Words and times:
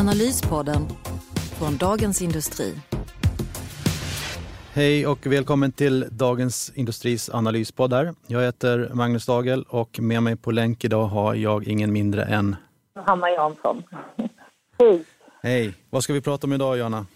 Analyspodden 0.00 0.82
från 1.58 1.76
Dagens 1.76 2.22
Industri. 2.22 2.74
Hej 4.74 5.06
och 5.06 5.26
välkommen 5.26 5.72
till 5.72 6.08
Dagens 6.10 6.72
Industris 6.76 7.30
analyspodd 7.30 7.92
här. 7.92 8.14
Jag 8.26 8.42
heter 8.42 8.90
Magnus 8.94 9.26
Dagel 9.26 9.64
och 9.68 10.00
med 10.00 10.22
mig 10.22 10.36
på 10.36 10.50
länk 10.50 10.84
idag 10.84 11.04
har 11.04 11.34
jag 11.34 11.68
ingen 11.68 11.92
mindre 11.92 12.22
än 12.22 12.56
Hanna 12.94 13.30
Jansson. 13.30 13.82
Hej. 14.78 15.04
Hej! 15.42 15.74
Vad 15.90 16.02
ska 16.02 16.12
vi 16.12 16.20
prata 16.20 16.46
om 16.46 16.52
idag 16.52 16.78
Johanna? 16.78 17.06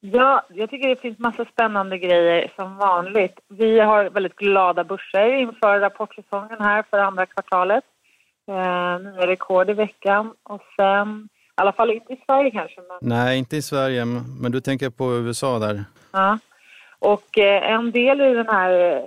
Ja, 0.00 0.46
jag 0.48 0.70
tycker 0.70 0.88
det 0.88 1.00
finns 1.00 1.18
massa 1.18 1.44
spännande 1.44 1.98
grejer 1.98 2.52
som 2.56 2.76
vanligt. 2.76 3.40
Vi 3.48 3.80
har 3.80 4.10
väldigt 4.10 4.36
glada 4.36 4.84
börser 4.84 5.34
inför 5.34 5.80
rapportsäsongen 5.80 6.60
här 6.60 6.84
för 6.90 6.98
andra 6.98 7.26
kvartalet. 7.26 7.84
Eh, 8.48 8.98
nya 9.00 9.26
rekord 9.26 9.70
i 9.70 9.72
veckan 9.72 10.34
och 10.42 10.62
sen, 10.76 11.28
i 11.58 11.60
alla 11.60 11.72
fall 11.72 11.90
inte 11.90 12.12
i 12.12 12.20
Sverige 12.26 12.50
kanske. 12.50 12.80
Men, 12.88 12.98
Nej, 13.00 13.38
inte 13.38 13.56
i 13.56 13.62
Sverige, 13.62 14.04
men 14.40 14.52
du 14.52 14.60
tänker 14.60 14.90
på 14.90 15.12
USA 15.16 15.58
där. 15.58 15.84
ja. 16.12 16.38
Och 17.00 17.38
eh, 17.38 17.72
en 17.72 17.90
del 17.92 18.20
i 18.20 18.34
den 18.34 18.48
här 18.48 18.70
eh, 18.96 19.02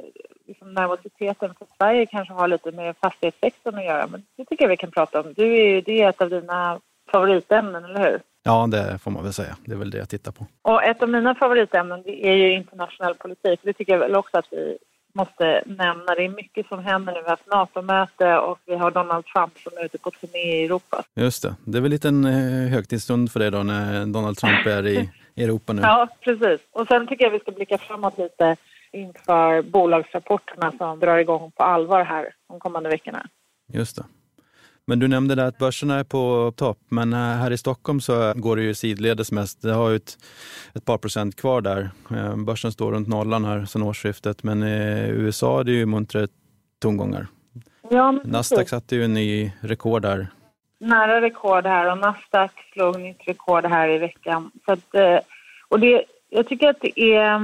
liksom 0.48 0.74
nervositeten 0.74 1.54
för 1.60 1.68
Sverige 1.78 2.06
kanske 2.06 2.34
har 2.34 2.48
lite 2.48 2.72
med 2.72 2.96
fastighetssektorn 3.02 3.76
att 3.78 3.86
göra. 3.86 4.08
Men 4.08 4.24
det 4.38 4.46
tycker 4.46 4.64
jag 4.64 4.70
vi 4.70 4.78
kan 4.78 4.92
prata 4.92 5.20
om. 5.22 5.34
Du 5.34 5.54
är 5.54 5.66
ju, 5.66 5.82
det 5.82 6.02
är 6.02 6.10
ett 6.10 6.22
av 6.22 6.30
dina 6.30 6.80
favoritämnen, 7.12 7.86
eller 7.86 8.00
hur? 8.12 8.22
Ja, 8.44 8.68
det 8.72 9.00
får 9.04 9.12
man 9.12 9.24
väl 9.24 9.34
säga. 9.34 9.56
Det 9.66 9.72
är 9.74 9.78
väl 9.78 9.90
det 9.92 9.98
jag 9.98 10.10
tittar 10.10 10.32
på. 10.32 10.46
Och 10.62 10.84
ett 10.84 11.04
av 11.04 11.10
mina 11.10 11.36
favoritämnen 11.36 12.02
det 12.04 12.28
är 12.28 12.34
ju 12.36 12.54
internationell 12.54 13.16
politik. 13.16 13.60
Det 13.64 13.74
tycker 13.74 13.94
jag 13.94 14.00
väl 14.00 14.16
också 14.16 14.38
att 14.38 14.48
vi 14.52 14.78
måste 15.14 15.64
nämna. 15.66 16.16
Det 16.16 16.26
är 16.26 16.30
mycket 16.30 16.68
som 16.68 16.80
händer 16.80 17.14
nu. 17.14 17.20
Vi 17.20 17.24
har 17.24 17.30
haft 17.30 17.48
NATO-möte 17.52 18.38
och 18.38 18.60
vi 18.66 18.76
har 18.76 18.92
Donald 18.92 19.26
Trump 19.26 19.58
som 19.58 19.72
är 19.78 19.86
ute 19.86 19.98
på 19.98 20.12
turné 20.12 20.62
i 20.62 20.66
Europa. 20.66 21.04
Just 21.16 21.44
det. 21.44 21.56
Det 21.66 21.78
är 21.78 21.82
väl 21.82 21.92
lite 21.92 22.08
en 22.08 22.26
eh, 22.26 22.72
högtidsstund 22.72 23.32
för 23.32 23.40
dig 23.40 23.52
då 23.52 23.64
när 23.64 24.06
Donald 24.06 24.38
Trump 24.38 24.66
är 24.66 24.88
i 24.88 25.10
Europa 25.38 25.74
nu. 25.74 25.82
Ja, 25.82 26.08
precis. 26.20 26.62
Och 26.72 26.88
sen 26.88 27.08
tycker 27.08 27.26
jag 27.26 27.32
vi 27.32 27.40
ska 27.40 27.52
blicka 27.52 27.78
framåt 27.78 28.18
lite 28.18 28.56
inför 28.92 29.62
bolagsrapporterna 29.62 30.72
som 30.78 31.00
drar 31.00 31.18
igång 31.18 31.52
på 31.52 31.64
allvar 31.64 32.04
här 32.04 32.30
de 32.50 32.60
kommande 32.60 32.90
veckorna. 32.90 33.28
Just 33.74 33.96
det. 33.96 34.04
Men 34.88 35.00
du 35.00 35.08
nämnde 35.08 35.36
där 35.36 35.46
att 35.46 35.58
börserna 35.58 36.00
är 36.00 36.04
på 36.04 36.54
topp, 36.56 36.78
men 36.90 37.14
eh, 37.14 37.20
här 37.20 37.52
i 37.52 37.58
Stockholm 37.58 38.02
så 38.02 38.34
går 38.36 38.56
det 38.56 38.62
ju 38.64 38.74
sidledes 38.74 39.32
mest. 39.32 39.62
Det 39.62 39.74
har 39.74 39.90
ju 39.90 39.96
ett, 39.96 40.18
ett 40.76 40.86
par 40.86 40.98
procent 40.98 41.36
kvar 41.36 41.62
där. 41.62 41.90
Eh, 42.16 42.36
Börsen 42.36 42.72
står 42.72 42.92
runt 42.92 43.08
nollan 43.08 43.46
här 43.46 43.66
sedan 43.66 43.82
årsskiftet, 43.84 44.44
men 44.44 44.64
i 44.64 45.08
USA 45.10 45.60
är 45.60 45.64
det 45.64 45.72
ju 45.72 45.86
muntra 45.86 46.28
tongångar. 46.80 47.28
Ja, 47.90 48.12
Nasdaq 48.12 48.70
satte 48.70 48.96
ju 48.96 49.04
en 49.04 49.14
ny 49.14 49.52
rekord 49.62 50.02
där. 50.02 50.28
nära 50.80 51.22
rekord 51.22 51.66
här 51.66 51.92
och 51.92 51.98
Nasdaq 51.98 52.52
slog 52.74 53.00
nytt 53.00 53.28
rekord 53.28 53.66
här 53.66 53.90
i 53.90 53.98
veckan. 53.98 54.52
Så 54.66 54.72
att, 54.72 54.96
eh, 54.96 55.20
och 55.68 55.80
det, 55.80 56.04
jag 56.30 56.48
tycker 56.48 56.70
att 56.70 56.82
det 56.82 57.00
är, 57.00 57.36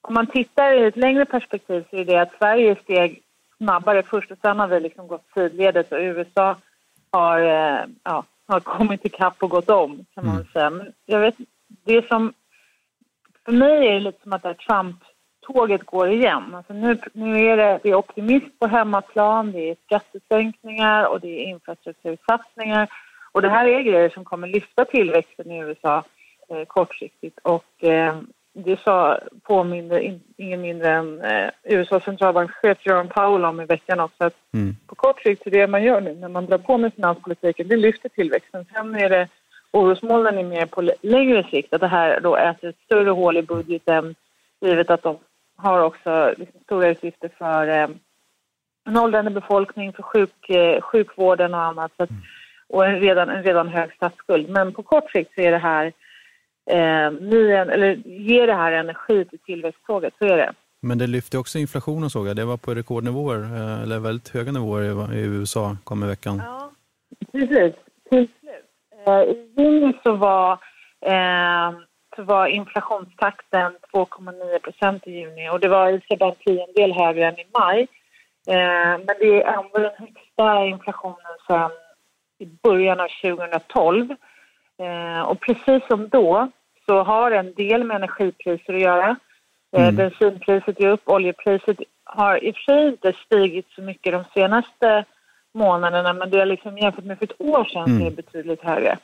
om 0.00 0.14
man 0.14 0.26
tittar 0.26 0.72
i 0.72 0.86
ett 0.86 0.96
längre 0.96 1.24
perspektiv 1.24 1.84
så 1.90 1.96
är 1.96 2.04
det 2.04 2.20
att 2.20 2.32
Sverige 2.38 2.76
steg 2.82 3.22
snabbare 3.56 4.02
först 4.02 4.30
och 4.30 4.38
sen 4.42 4.58
har 4.58 4.68
vi 4.68 4.80
liksom 4.80 5.06
gått 5.08 5.24
sidledes 5.34 5.92
och 5.92 5.98
USA 5.98 6.56
har, 7.16 7.40
eh, 7.40 7.84
ja, 8.02 8.24
har 8.48 8.60
kommit 8.60 9.04
ikapp 9.04 9.42
och 9.42 9.50
gått 9.50 9.70
om 9.70 10.04
kan 10.14 10.26
man 10.26 10.36
väl 10.36 10.46
säga. 10.52 10.70
Men 10.70 10.92
jag 11.06 11.20
vet, 11.20 11.34
det 11.84 12.08
som, 12.08 12.32
för 13.44 13.52
mig 13.52 13.88
är 13.88 13.92
det 13.92 14.00
lite 14.00 14.22
som 14.22 14.32
att 14.32 14.42
det 14.42 14.48
här 14.48 14.54
Trump-tåget 14.54 15.86
går 15.86 16.08
igen. 16.10 16.54
Alltså 16.54 16.72
nu, 16.72 16.98
nu 17.12 17.46
är 17.46 17.56
det, 17.56 17.80
det 17.82 17.90
är 17.90 17.94
optimism 17.94 18.56
på 18.58 18.66
hemmaplan, 18.66 19.52
det 19.52 19.70
är 19.70 19.76
skattesänkningar 19.84 21.04
och 21.04 21.20
det 21.20 21.28
är 21.28 21.48
infrastruktursatsningar. 21.48 22.88
Och 23.32 23.42
det 23.42 23.50
här 23.50 23.66
är 23.66 23.80
grejer 23.80 24.10
som 24.10 24.24
kommer 24.24 24.48
lyfta 24.48 24.84
tillväxten 24.84 25.50
i 25.50 25.58
USA 25.58 26.04
eh, 26.48 26.64
kortsiktigt. 26.66 27.38
Och 27.42 27.84
eh, 27.84 28.16
det 28.64 28.80
sa, 28.80 29.18
påminner 29.42 29.98
in, 29.98 30.20
ingen 30.36 30.60
mindre 30.60 30.90
än 30.90 31.20
eh, 31.20 31.50
USAs 31.64 32.04
centralbankschef 32.04 32.86
Jerome 32.86 33.08
Powell 33.08 33.44
om 33.44 33.60
i 33.60 33.64
veckan 33.64 34.00
också. 34.00 34.24
Att 34.24 34.34
Mm. 34.54 34.76
på 34.86 34.94
kort 34.94 35.22
sikt 35.22 35.42
så 35.42 35.50
det 35.50 35.66
man 35.66 35.84
gör 35.84 36.00
nu 36.00 36.14
när 36.14 36.28
man 36.28 36.46
drar 36.46 36.58
på 36.58 36.78
med 36.78 36.94
finanspolitiken, 36.94 37.68
det 37.68 37.76
lyfter 37.76 38.08
tillväxten. 38.08 38.64
Sen 38.72 38.94
är 38.94 39.08
det 39.08 39.28
orosmolnen 39.70 40.38
är 40.38 40.44
mer 40.44 40.66
på 40.66 40.90
längre 41.02 41.44
sikt, 41.50 41.74
att 41.74 41.80
det 41.80 41.86
här 41.86 42.20
då 42.20 42.36
äter 42.36 42.68
ett 42.68 42.84
större 42.84 43.10
hål 43.10 43.36
i 43.36 43.42
budgeten 43.42 44.14
givet 44.60 44.90
att 44.90 45.02
de 45.02 45.18
har 45.56 45.82
också 45.82 46.34
liksom 46.36 46.60
stora 46.64 46.88
utgifter 46.88 47.30
för 47.38 47.68
eh, 47.68 47.88
en 48.84 48.96
åldrande 48.96 49.30
befolkning, 49.30 49.92
för 49.92 50.02
sjuk, 50.02 50.50
eh, 50.50 50.80
sjukvården 50.80 51.54
och 51.54 51.62
annat. 51.62 51.92
Så 51.96 52.02
att, 52.02 52.10
och 52.68 52.86
en 52.86 53.00
redan, 53.00 53.28
en 53.28 53.42
redan 53.42 53.68
hög 53.68 53.92
statsskuld. 53.92 54.48
Men 54.48 54.72
på 54.72 54.82
kort 54.82 55.10
sikt 55.10 55.34
så 55.34 55.40
är 55.40 55.50
det 55.50 55.58
här 55.58 55.92
eh, 56.70 57.12
ny, 57.20 57.50
eller 57.50 57.94
ger 58.04 58.46
det 58.46 58.54
här 58.54 58.72
energi 58.72 59.24
till 59.24 59.38
tillväxttåget, 59.38 60.14
så 60.18 60.24
är 60.24 60.36
det. 60.36 60.52
Men 60.82 60.98
det 60.98 61.06
lyfte 61.06 61.38
också 61.38 61.58
inflationen 61.58 62.10
såg 62.10 62.28
jag. 62.28 62.36
Det 62.36 62.44
var 62.44 62.56
på 62.56 62.74
rekordnivåer, 62.74 63.38
eh, 63.38 63.82
eller 63.82 63.98
väldigt 63.98 64.28
höga 64.28 64.52
nivåer 64.52 65.14
i- 65.14 65.20
USA 65.20 65.76
kom 65.84 66.04
i 66.04 66.06
veckan. 66.06 66.42
Ja, 66.44 66.70
precis. 67.32 67.74
Till 68.10 68.28
slut. 68.40 68.64
Eh, 69.06 69.20
I 69.22 69.52
juni 69.56 69.92
så 70.02 70.12
var, 70.16 70.52
eh, 71.06 71.70
så 72.16 72.22
var 72.22 72.46
inflationstakten 72.46 73.72
2,9 73.92 74.58
procent 74.58 75.06
i 75.06 75.10
juni 75.10 75.48
och 75.50 75.60
det 75.60 75.68
var 75.68 75.90
i 75.90 76.00
sig 76.00 76.16
bara 76.16 76.30
en 76.30 76.36
tiondel 76.36 76.92
högre 76.92 77.26
än 77.26 77.38
i 77.38 77.46
maj. 77.58 77.80
Eh, 78.48 78.98
men 79.06 79.14
det 79.20 79.42
är 79.42 79.52
ändå 79.58 79.78
den 79.78 79.90
högsta 79.98 80.64
inflationen 80.66 81.36
sedan 81.46 81.70
i 82.38 82.46
början 82.62 83.00
av 83.00 83.08
2012. 83.22 84.08
Eh, 84.78 85.22
och 85.22 85.40
precis 85.40 85.86
som 85.88 86.08
då 86.08 86.48
så 86.86 87.02
har 87.02 87.30
en 87.30 87.54
del 87.54 87.84
med 87.84 87.94
energipriser 87.94 88.74
att 88.74 88.80
göra. 88.80 89.16
Eh, 89.76 89.82
Mm. 89.82 89.96
Bensinpriset 89.96 90.80
är 90.80 90.88
upp, 90.88 91.08
oljepriset 91.08 91.78
har 92.04 92.44
i 92.44 92.50
och 92.50 92.56
för 92.56 92.62
sig 92.62 92.88
inte 92.88 93.12
stigit 93.12 93.66
så 93.70 93.82
mycket 93.82 94.12
de 94.12 94.24
senaste 94.34 95.04
månaderna 95.52 96.12
men 96.12 96.30
det 96.30 96.40
är 96.40 96.46
liksom 96.46 96.78
jämfört 96.78 97.04
med 97.04 97.18
för 97.18 97.24
ett 97.24 97.40
år 97.40 97.64
sedan 97.64 98.00
är 98.00 98.04
det 98.04 98.16
betydligt 98.16 98.62
högre. 98.62 98.98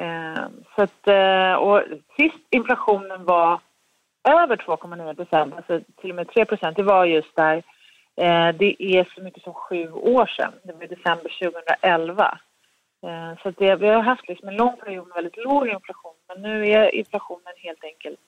Eh, 0.00 0.44
så 0.74 0.82
att, 0.82 1.08
eh, 1.08 1.52
och 1.54 1.82
sist 2.16 2.38
inflationen 2.50 3.24
var 3.24 3.60
över 4.28 4.56
2,9 4.56 5.14
procent, 5.14 5.54
alltså 5.56 5.80
till 6.00 6.10
och 6.10 6.16
med 6.16 6.28
3 6.28 6.44
procent, 6.44 6.76
det 6.76 6.82
var 6.82 7.04
just 7.04 7.36
där. 7.36 7.56
Eh, 8.16 8.48
det 8.48 8.76
är 8.78 9.14
så 9.14 9.22
mycket 9.22 9.42
som 9.42 9.54
sju 9.54 9.92
år 9.92 10.26
sedan, 10.26 10.52
det 10.62 10.72
var 10.72 10.84
i 10.84 10.86
december 10.86 11.30
2011. 11.38 12.38
Eh, 13.06 13.42
så 13.42 13.50
det, 13.50 13.76
vi 13.76 13.88
har 13.88 14.02
haft 14.02 14.28
liksom 14.28 14.48
en 14.48 14.56
lång 14.56 14.76
period 14.84 15.06
med 15.06 15.14
väldigt 15.14 15.36
låg 15.36 15.68
inflation 15.68 16.14
men 16.28 16.42
nu 16.42 16.68
är 16.68 16.94
inflationen 16.94 17.52
helt 17.56 17.84
enkelt 17.84 18.20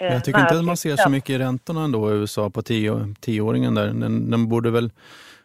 eh, 0.00 0.12
jag 0.12 0.24
tycker 0.24 0.40
inte 0.40 0.58
att 0.58 0.64
man 0.64 0.76
ser 0.76 0.96
så 0.96 1.08
3%. 1.08 1.10
mycket 1.10 1.30
i 1.30 1.38
räntorna 1.38 1.84
ändå 1.84 2.10
i 2.10 2.14
USA 2.14 2.50
på 2.50 2.62
tio- 2.62 3.14
tioåringen 3.20 3.74
där. 3.74 3.86
Den, 3.86 4.30
den 4.30 4.48
borde 4.48 4.70
väl 4.70 4.90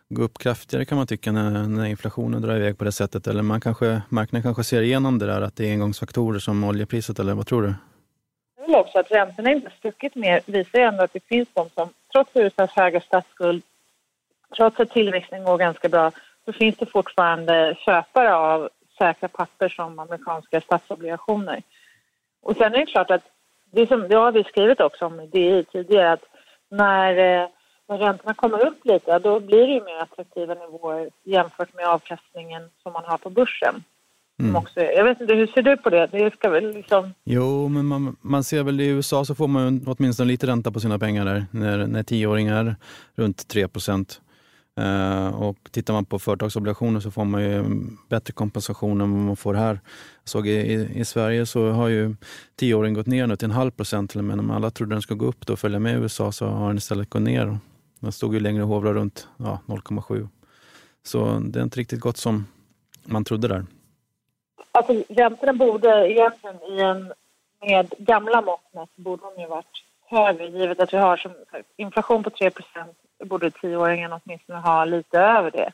gå 0.10 0.22
upp 0.22 0.38
kraftigare 0.38 0.86
kan 0.86 0.98
man 0.98 1.08
tycka 1.08 1.32
när, 1.32 1.68
när 1.68 1.86
inflationen 1.86 2.42
drar 2.42 2.56
iväg 2.56 2.78
på 2.78 2.84
det 2.84 2.92
sättet. 2.92 3.28
Eller 3.28 3.44
man 3.44 3.62
kanske, 3.62 4.02
marknaden 4.10 4.44
kanske 4.44 4.64
ser 4.64 4.82
igenom 4.82 5.20
det 5.20 5.26
där 5.26 5.42
att 5.42 5.56
det 5.56 5.68
är 5.68 5.72
engångsfaktorer 5.72 6.40
som 6.40 6.64
oljepriset 6.64 7.20
eller 7.20 7.34
vad 7.34 7.48
tror 7.48 7.62
du? 7.62 7.74
Jag 8.58 8.66
vill 8.66 8.76
också 8.76 9.00
att 9.00 9.12
räntorna 9.12 9.52
inte 9.52 9.72
stuckit 9.80 10.16
mer 10.16 10.42
visar 10.46 10.80
ändå 10.80 11.04
att 11.04 11.14
det 11.14 11.24
finns 11.24 11.50
de 11.54 11.70
som, 11.70 11.90
trots 12.12 12.32
USAs 12.34 12.72
höga 12.72 13.02
statsskuld, 13.02 13.64
trots 14.58 14.80
att 14.80 14.90
tillväxten 14.90 15.44
går 15.44 15.58
ganska 15.58 15.90
bra, 15.90 16.12
så 16.46 16.54
finns 16.54 16.78
det 16.78 16.86
fortfarande 16.86 17.78
köpare 17.86 18.36
av 18.36 18.70
säkra 18.98 19.28
papper 19.28 19.70
som 19.70 20.00
amerikanska 20.00 20.62
statsobligationer. 20.62 21.62
Och 22.42 22.56
sen 22.56 22.74
är 22.74 22.78
det 22.78 22.86
klart 22.86 23.12
att, 23.12 23.24
det, 23.72 23.88
som, 23.88 24.08
det 24.08 24.16
har 24.16 24.32
vi 24.32 24.44
skrivit 24.44 24.80
också 24.80 25.06
om 25.06 25.20
i 25.20 25.28
DI 25.28 25.66
tidigare, 25.72 26.12
att 26.12 26.24
när, 26.70 27.10
eh, 27.10 27.48
när 27.88 27.98
räntorna 27.98 28.34
kommer 28.34 28.68
upp 28.68 28.86
lite, 28.86 29.20
då 29.20 29.40
blir 29.40 29.68
det 29.68 29.74
ju 29.74 29.84
mer 29.84 29.98
attraktiva 30.02 30.54
nivåer 30.54 31.10
jämfört 31.24 31.74
med 31.74 31.86
avkastningen 31.86 32.70
som 32.84 32.94
man 32.94 33.06
har 33.06 33.18
på 33.18 33.30
börsen. 33.30 33.84
Är, 34.76 34.98
jag 34.98 35.04
vet 35.04 35.22
inte, 35.22 35.34
hur 35.34 35.48
ser 35.48 35.62
du 35.62 35.78
på 35.78 35.90
det? 35.90 36.08
Det 36.12 36.34
ska 36.34 36.50
väl 36.50 36.72
liksom... 36.74 37.14
Jo, 37.24 37.68
men 37.68 37.86
man, 37.86 38.16
man 38.22 38.44
ser 38.44 38.64
väl 38.64 38.82
i 38.82 38.88
USA 38.88 39.26
så 39.26 39.36
får 39.36 39.48
man 39.48 39.86
åtminstone 39.88 40.28
lite 40.28 40.48
ränta 40.48 40.72
på 40.72 40.80
sina 40.80 41.00
pengar 41.00 41.26
där 41.26 41.46
när, 41.52 41.88
när 41.88 42.04
tioåringar 42.04 42.76
runt 43.16 43.48
3 43.48 43.68
procent. 43.68 44.22
Eh, 44.78 45.42
och 45.42 45.58
tittar 45.72 45.94
man 45.94 46.06
på 46.06 46.20
företagsobligationer 46.20 47.00
så 47.00 47.12
får 47.12 47.26
man 47.26 47.44
ju 47.44 47.64
bättre 48.10 48.34
kompensation 48.34 49.02
än 49.02 49.12
vad 49.12 49.22
man 49.22 49.36
får 49.36 49.54
här. 49.54 49.80
Jag 50.24 50.30
såg 50.30 50.48
i, 50.48 50.90
i 50.96 51.06
Sverige 51.06 51.46
så 51.46 51.70
har 51.70 51.88
ju 51.88 52.16
tioåringen 52.56 52.94
gått 52.94 53.08
ner 53.08 53.28
nu 53.28 53.36
till 53.36 53.46
en 53.46 53.52
halv 53.52 53.72
procent 53.72 54.12
till 54.12 54.20
och 54.20 54.26
med. 54.26 54.40
Om 54.40 54.52
alla 54.52 54.72
trodde 54.72 54.96
den 54.96 55.02
skulle 55.02 55.18
gå 55.18 55.26
upp 55.26 55.50
och 55.50 55.60
följa 55.60 55.80
med 55.80 55.94
i 55.94 56.02
USA 56.02 56.32
så 56.32 56.46
har 56.46 56.68
den 56.68 56.78
istället 56.78 57.10
gått 57.10 57.22
ner. 57.22 57.58
Den 58.00 58.12
stod 58.12 58.34
ju 58.34 58.40
längre 58.40 58.64
och 58.64 58.70
hovrade 58.70 59.00
runt 59.00 59.28
ja, 59.38 59.60
0,7. 59.66 60.28
Så 61.04 61.40
det 61.40 61.60
är 61.60 61.64
inte 61.64 61.80
riktigt 61.80 62.00
gott 62.00 62.18
som 62.18 62.46
man 63.04 63.24
trodde 63.24 63.48
där. 63.48 63.66
Alltså 64.72 65.04
räntorna 65.10 65.54
borde 65.54 66.12
egentligen 66.12 66.56
i 66.56 66.82
en, 66.82 67.14
med 67.62 67.94
gamla 67.98 68.42
mått 68.42 68.74
mätt 68.74 68.96
borde 68.96 69.24
de 69.36 69.42
ju 69.42 69.48
varit 69.48 69.84
högre 70.08 70.48
givet 70.48 70.80
att 70.80 70.94
vi 70.94 70.98
har 70.98 71.18
som 71.18 71.32
inflation 71.78 72.24
på 72.24 72.30
3 72.30 72.52
borde 73.24 73.52
tioåringen 73.52 74.14
åtminstone 74.14 74.60
ha 74.60 74.86
lite 74.86 75.20
över 75.20 75.52
det. 75.52 75.72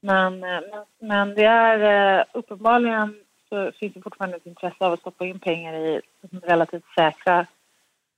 Men, 0.00 0.44
eh, 0.44 0.60
men, 0.70 0.84
men 1.08 1.34
det 1.34 1.44
är 1.44 2.18
eh, 2.18 2.24
uppenbarligen 2.32 3.14
så 3.48 3.72
finns 3.72 3.94
det 3.94 4.02
fortfarande 4.02 4.36
ett 4.36 4.46
intresse 4.46 4.86
av 4.86 4.92
att 4.92 5.00
stoppa 5.00 5.24
in 5.26 5.38
pengar 5.38 5.74
i 5.74 6.00
relativt 6.42 6.84
säkra, 6.94 7.46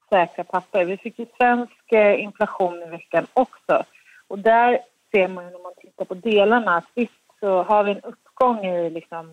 säkra 0.09 0.45
papper. 0.45 0.85
Vi 0.85 0.97
fick 0.97 1.19
ju 1.19 1.27
svensk 1.37 1.93
eh, 1.93 2.21
inflation 2.21 2.83
i 2.83 2.87
veckan 2.87 3.27
också 3.33 3.85
och 4.29 4.39
där 4.39 4.81
ser 5.11 5.29
man 5.29 5.45
ju 5.45 5.51
när 5.51 5.63
man 5.63 5.73
tittar 5.81 6.05
på 6.05 6.15
delarna 6.15 6.77
att 6.77 6.89
visst 6.95 7.13
så 7.41 7.63
har 7.63 7.85
vi 7.85 7.91
en 7.91 8.01
uppgång 8.01 8.67
i 8.67 8.91
liksom 8.91 9.33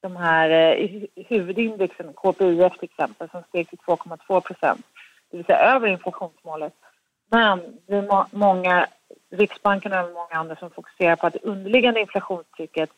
de 0.00 0.16
här 0.16 0.74
i 0.74 1.08
huvudindexen, 1.28 2.12
KPIF 2.12 2.72
till 2.72 2.88
exempel, 2.90 3.28
som 3.30 3.42
steg 3.42 3.68
till 3.68 3.78
2,2 3.78 4.40
procent, 4.40 4.86
det 5.30 5.36
vill 5.36 5.46
säga 5.46 5.74
över 5.74 5.88
inflationsmålet. 5.88 6.74
Men 7.30 7.60
det 7.86 7.96
är 7.96 8.36
många, 8.36 8.86
Riksbanken 9.30 9.92
och 9.92 10.12
många 10.12 10.34
andra 10.34 10.56
som 10.56 10.70
fokuserar 10.70 11.16
på 11.16 11.26
att 11.26 11.32
det 11.32 11.42
underliggande 11.42 12.00
inflationstrycket 12.00 12.90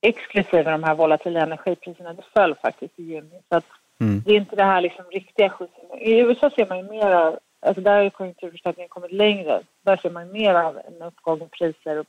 exklusive 0.00 0.70
de 0.70 0.84
här 0.84 0.94
volatila 0.94 1.40
energipriserna, 1.40 2.12
det 2.12 2.22
föll 2.34 2.54
faktiskt 2.54 2.98
i 2.98 3.02
juni. 3.02 3.40
Så 3.48 3.60
mm. 4.00 4.22
det 4.26 4.32
är 4.32 4.36
inte 4.36 4.56
det 4.56 4.64
här 4.64 4.80
liksom 4.80 5.04
riktiga 5.10 5.50
skjutsen. 5.50 5.98
I 5.98 6.18
USA 6.18 6.50
ser 6.50 6.66
man 6.68 6.78
ju 6.78 6.84
mer 6.84 7.10
av, 7.10 7.38
alltså 7.60 7.82
där 7.82 8.02
har 8.02 8.10
konjunkturförstärkningen 8.10 8.88
kommit 8.88 9.12
längre. 9.12 9.62
Där 9.82 9.96
ser 9.96 10.10
man 10.10 10.32
mer 10.32 10.54
av 10.54 10.78
en 10.78 11.02
uppgång 11.02 11.42
i 11.42 11.48
priser 11.48 11.98
och 11.98 12.06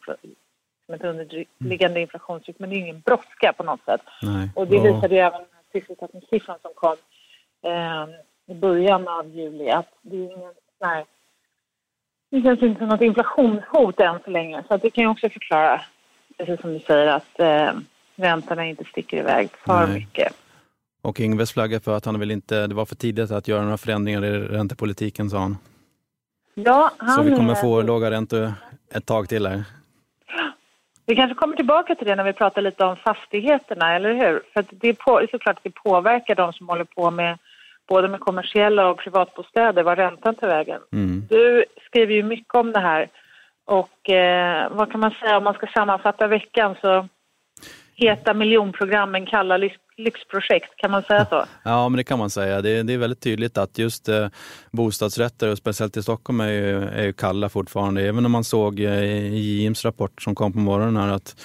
som 0.85 0.95
ett 0.95 1.03
underliggande 1.03 1.99
mm. 1.99 2.01
inflationstryck. 2.01 2.59
Men 2.59 2.69
det 2.69 2.75
är 2.75 2.77
ingen 2.77 3.01
brådska 3.01 3.53
på 3.53 3.63
något 3.63 3.85
sätt. 3.85 4.01
Nej. 4.21 4.49
Och 4.55 4.67
det 4.67 4.79
visade 4.79 5.15
ju 5.15 5.21
även 5.21 5.41
sysselsättningssiffran 5.71 6.57
som 6.61 6.71
kom 6.75 6.95
eh, 7.63 8.07
i 8.47 8.53
början 8.53 9.07
av 9.07 9.27
juli 9.27 9.69
att 9.69 9.87
det 10.01 10.15
är 10.15 10.37
ingen 10.37 10.53
nej, 10.81 11.05
det 12.31 12.41
känns 12.41 12.61
inte 12.61 12.79
som 12.79 12.87
något 12.87 13.01
inflationshot 13.01 13.99
än 13.99 14.19
så 14.25 14.31
länge. 14.31 14.63
Så 14.67 14.77
det 14.77 14.89
kan 14.89 15.03
ju 15.03 15.09
också 15.09 15.29
förklara, 15.29 15.81
precis 16.37 16.61
som 16.61 16.73
du 16.73 16.79
säger, 16.79 17.07
att 17.07 17.39
eh, 17.39 17.79
räntorna 18.15 18.65
inte 18.65 18.83
sticker 18.83 19.17
iväg 19.17 19.49
för 19.65 19.87
Nej. 19.87 19.99
mycket. 19.99 20.33
Och 21.01 21.19
Ingves 21.19 21.53
flaggar 21.53 21.79
för 21.79 21.97
att 21.97 22.05
han 22.05 22.19
vill 22.19 22.31
inte, 22.31 22.67
det 22.67 22.75
var 22.75 22.85
för 22.85 22.95
tidigt 22.95 23.31
att 23.31 23.47
göra 23.47 23.63
några 23.63 23.77
förändringar 23.77 24.25
i 24.25 24.39
räntepolitiken, 24.39 25.29
sa 25.29 25.39
han. 25.39 25.57
Ja, 26.53 26.91
han 26.97 27.09
Så 27.09 27.23
vi 27.23 27.35
kommer 27.35 27.55
få 27.55 27.81
låga 27.81 28.11
räntor 28.11 28.53
ett 28.93 29.05
tag 29.05 29.29
till 29.29 29.47
här. 29.47 29.63
Vi 31.05 31.15
kanske 31.15 31.35
kommer 31.35 31.55
tillbaka 31.55 31.95
till 31.95 32.07
det 32.07 32.15
när 32.15 32.23
vi 32.23 32.33
pratar 32.33 32.61
lite 32.61 32.85
om 32.85 32.95
fastigheterna, 32.95 33.95
eller 33.95 34.13
hur? 34.13 34.41
För 34.53 34.65
det 34.69 34.89
är 34.89 34.93
på, 34.93 35.27
såklart 35.31 35.57
att 35.57 35.63
det 35.63 35.69
påverkar 35.69 36.35
de 36.35 36.53
som 36.53 36.69
håller 36.69 36.83
på 36.83 37.11
med 37.11 37.37
både 37.91 38.07
med 38.07 38.19
kommersiella 38.19 38.89
och 38.89 38.97
privatbostäder, 38.97 39.83
var 39.83 39.95
räntan 39.95 40.35
tar 40.35 40.47
vägen. 40.47 40.81
Mm. 40.93 41.27
Du 41.29 41.65
skriver 41.87 42.13
ju 42.13 42.23
mycket 42.23 42.55
om 42.55 42.71
det 42.71 42.79
här 42.79 43.09
och 43.65 44.09
eh, 44.09 44.71
vad 44.71 44.91
kan 44.91 44.99
man 44.99 45.11
säga 45.11 45.37
om 45.37 45.43
man 45.43 45.53
ska 45.53 45.67
sammanfatta 45.67 46.27
veckan 46.27 46.75
så 46.81 47.07
heta 47.95 48.33
miljonprogrammen 48.33 49.25
kalla 49.25 49.57
lyxprojekt, 49.97 50.75
kan 50.75 50.91
man 50.91 51.03
säga 51.03 51.25
så? 51.25 51.45
Ja, 51.63 51.89
men 51.89 51.97
det 51.97 52.03
kan 52.03 52.19
man 52.19 52.29
säga. 52.29 52.61
Det, 52.61 52.83
det 52.83 52.93
är 52.93 52.97
väldigt 52.97 53.21
tydligt 53.21 53.57
att 53.57 53.77
just 53.77 54.09
eh, 54.09 54.27
bostadsrätter, 54.71 55.51
och 55.51 55.57
speciellt 55.57 55.97
i 55.97 56.03
Stockholm, 56.03 56.39
är 56.39 56.51
ju, 56.51 56.83
är 56.83 57.03
ju 57.03 57.13
kalla 57.13 57.49
fortfarande. 57.49 58.01
Även 58.01 58.25
om 58.25 58.31
man 58.31 58.43
såg 58.43 58.79
eh, 58.79 59.03
i 59.03 59.59
Jims 59.61 59.85
rapport 59.85 60.21
som 60.21 60.35
kom 60.35 60.53
på 60.53 60.59
morgonen 60.59 60.97
här 60.97 61.13
att 61.13 61.35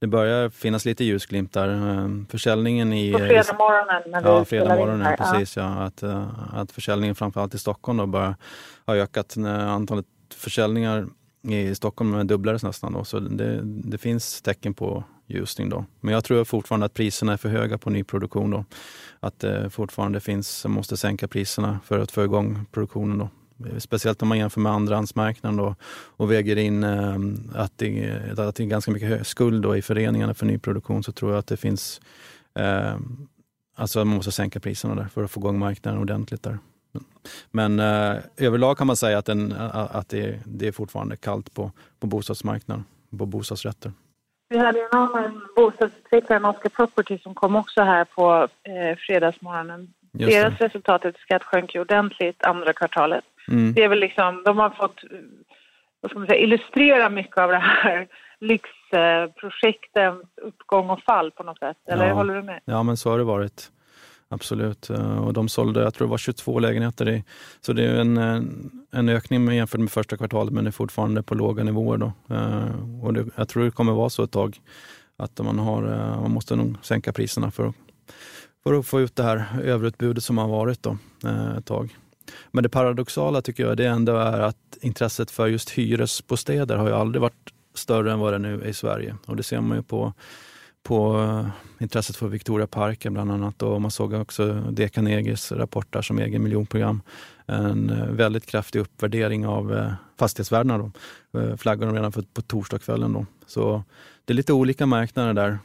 det 0.00 0.06
börjar 0.06 0.50
finnas 0.50 0.84
lite 0.84 1.04
ljusglimtar. 1.04 1.68
Ehm, 1.68 2.26
försäljningen 2.30 2.92
i... 2.92 3.12
På 3.12 3.18
fredag 3.18 3.56
morgonen 3.58 4.02
när 4.06 4.22
Ja, 4.22 4.44
fredag 4.44 4.76
morgonen, 4.76 5.16
precis. 5.16 5.56
Ja. 5.56 5.64
Att, 5.64 6.02
eh, 6.02 6.54
att 6.54 6.72
försäljningen 6.72 7.14
framförallt 7.14 7.54
i 7.54 7.58
Stockholm 7.58 7.98
då 7.98 8.06
börjar 8.06 8.34
ha 8.86 8.96
ökat. 8.96 9.36
Antalet 9.46 10.06
försäljningar 10.34 11.06
i 11.42 11.74
Stockholm 11.74 12.26
dubblades 12.26 12.62
nästan. 12.62 12.92
Då, 12.92 13.04
så 13.04 13.18
det, 13.18 13.60
det 13.64 13.98
finns 13.98 14.42
tecken 14.42 14.74
på 14.74 15.04
ljusning. 15.26 15.68
Då. 15.68 15.84
Men 16.00 16.14
jag 16.14 16.24
tror 16.24 16.44
fortfarande 16.44 16.86
att 16.86 16.94
priserna 16.94 17.32
är 17.32 17.36
för 17.36 17.48
höga 17.48 17.78
på 17.78 17.90
nyproduktion. 17.90 18.50
Då. 18.50 18.64
Att 19.20 19.38
det 19.38 19.70
fortfarande 19.70 20.20
finns, 20.20 20.66
måste 20.66 20.96
sänka 20.96 21.28
priserna 21.28 21.80
för 21.84 21.98
att 21.98 22.10
få 22.10 22.24
igång 22.24 22.66
produktionen. 22.72 23.18
Då. 23.18 23.28
Speciellt 23.78 24.22
om 24.22 24.28
man 24.28 24.38
jämför 24.38 24.60
med 24.60 24.72
andrahandsmarknaden 24.72 25.56
då, 25.56 25.74
och 26.16 26.30
väger 26.30 26.56
in 26.56 26.84
eh, 26.84 27.16
att, 27.54 27.72
det, 27.78 28.38
att 28.38 28.56
det 28.56 28.62
är 28.62 28.66
ganska 28.66 28.90
mycket 28.90 29.26
skuld 29.26 29.62
då 29.62 29.76
i 29.76 29.82
föreningarna 29.82 30.34
för 30.34 30.46
nyproduktion 30.46 31.02
så 31.02 31.12
tror 31.12 31.30
jag 31.30 31.38
att 31.38 31.46
det 31.46 31.56
finns 31.56 32.00
eh, 32.54 32.96
Alltså 33.80 33.98
man 33.98 34.16
måste 34.16 34.32
sänka 34.32 34.60
priserna 34.60 34.94
där 34.94 35.04
för 35.04 35.24
att 35.24 35.30
få 35.30 35.40
igång 35.40 35.58
marknaden 35.58 36.00
ordentligt 36.00 36.42
där. 36.42 36.58
Men 37.50 37.80
eh, 37.80 38.16
överlag 38.36 38.78
kan 38.78 38.86
man 38.86 38.96
säga 38.96 39.18
att, 39.18 39.26
den, 39.26 39.52
att 39.72 40.08
det, 40.08 40.38
det, 40.44 40.68
är 40.68 40.72
fortfarande 40.72 41.16
kallt 41.16 41.54
på, 41.54 41.72
på 42.00 42.06
bostadsmarknaden, 42.06 42.84
på 43.18 43.26
bostadsrätter. 43.26 43.92
Vi 44.48 44.58
hade 44.58 44.80
en 44.80 44.98
annan 44.98 45.48
bostadsutvecklare, 45.56 46.48
Oscar 46.48 46.68
Property, 46.68 47.18
som 47.18 47.34
kom 47.34 47.56
också 47.56 47.82
här 47.82 48.04
på 48.04 48.48
eh, 48.62 48.96
fredagsmorgonen. 48.98 49.92
Deras 50.12 50.60
resultat 50.60 51.04
efter 51.04 51.20
skatt 51.20 51.42
sjönk 51.42 51.74
ju 51.74 51.80
ordentligt 51.80 52.42
andra 52.42 52.72
kvartalet. 52.72 53.24
Mm. 53.50 53.72
Det 53.72 53.84
är 53.84 53.88
väl 53.88 54.00
liksom, 54.00 54.42
de 54.44 54.58
har 54.58 54.70
fått 54.70 55.04
vad 56.00 56.10
ska 56.10 56.18
man 56.18 56.28
säga, 56.28 56.40
illustrera 56.40 57.10
mycket 57.10 57.38
av 57.38 57.50
det 57.50 57.58
här 57.58 58.08
lyxprojektens 58.40 60.24
uppgång 60.42 60.90
och 60.90 61.02
fall 61.02 61.30
på 61.30 61.42
något 61.42 61.58
sätt. 61.58 61.76
Eller 61.88 62.06
ja. 62.06 62.14
håller 62.14 62.34
du 62.34 62.42
med? 62.42 62.60
Ja, 62.64 62.82
men 62.82 62.96
så 62.96 63.10
har 63.10 63.18
det 63.18 63.24
varit. 63.24 63.70
Absolut. 64.28 64.90
Eh, 64.90 65.26
och 65.26 65.32
de 65.32 65.48
sålde, 65.48 65.82
jag 65.82 65.94
tror 65.94 66.06
det 66.06 66.10
var 66.10 66.18
22 66.18 66.58
lägenheter. 66.58 67.08
I, 67.08 67.24
så 67.60 67.72
det 67.72 67.84
är 67.84 68.00
en, 68.00 68.16
en 68.90 69.08
ökning 69.08 69.52
jämfört 69.52 69.80
med 69.80 69.90
första 69.90 70.16
kvartalet, 70.16 70.52
men 70.52 70.64
det 70.64 70.70
är 70.70 70.72
fortfarande 70.72 71.22
på 71.22 71.34
låga 71.34 71.64
nivåer. 71.64 71.98
Då. 71.98 72.12
Eh, 72.34 73.04
och 73.04 73.14
det, 73.14 73.26
jag 73.36 73.48
tror 73.48 73.64
det 73.64 73.70
kommer 73.70 73.92
vara 73.92 74.10
så 74.10 74.22
ett 74.22 74.32
tag, 74.32 74.60
att 75.16 75.38
man, 75.38 75.58
har, 75.58 75.82
eh, 75.82 76.20
man 76.20 76.30
måste 76.30 76.56
nog 76.56 76.76
sänka 76.82 77.12
priserna 77.12 77.50
för, 77.50 77.72
för 78.62 78.78
att 78.78 78.86
få 78.86 79.00
ut 79.00 79.16
det 79.16 79.22
här 79.22 79.44
överutbudet 79.62 80.24
som 80.24 80.38
har 80.38 80.48
varit 80.48 80.82
då, 80.82 80.96
ett 81.58 81.66
tag. 81.66 81.96
Men 82.50 82.62
det 82.62 82.68
paradoxala 82.68 83.42
tycker 83.42 83.62
jag 83.62 83.76
det 83.76 83.86
ändå 83.86 84.16
är 84.16 84.40
att 84.40 84.78
intresset 84.80 85.30
för 85.30 85.46
just 85.46 85.70
hyresbostäder 85.70 86.76
har 86.76 86.86
ju 86.86 86.94
aldrig 86.94 87.22
varit 87.22 87.52
större 87.74 88.12
än 88.12 88.18
vad 88.18 88.32
det 88.32 88.38
nu 88.38 88.60
är 88.62 88.66
i 88.66 88.74
Sverige. 88.74 89.16
Och 89.26 89.36
det 89.36 89.42
ser 89.42 89.60
man 89.60 89.76
ju 89.76 89.82
på, 89.82 90.12
på 90.82 91.20
eh, 91.20 91.82
intresset 91.82 92.16
för 92.16 92.28
Victoria 92.28 92.66
Parken 92.66 93.12
bland 93.12 93.32
annat. 93.32 93.62
Och 93.62 93.82
man 93.82 93.90
såg 93.90 94.12
också 94.12 94.52
D. 94.52 94.88
Carnegies 94.88 95.52
rapporter 95.52 96.02
som 96.02 96.18
egen 96.18 96.42
miljonprogram. 96.42 97.02
En 97.46 97.90
eh, 97.90 98.06
väldigt 98.06 98.46
kraftig 98.46 98.80
uppvärdering 98.80 99.46
av 99.46 99.76
eh, 99.76 99.92
fastighetsvärdena. 100.18 100.78
Då. 100.78 100.90
Flaggade 101.56 101.86
de 101.86 101.94
redan 101.94 102.12
för, 102.12 102.22
på 102.22 102.42
torsdagskvällen. 102.42 103.12
Då. 103.12 103.26
Så 103.46 103.84
det 104.24 104.32
är 104.32 104.34
lite 104.34 104.52
olika 104.52 104.86
marknader 104.86 105.34
där. 105.34 105.58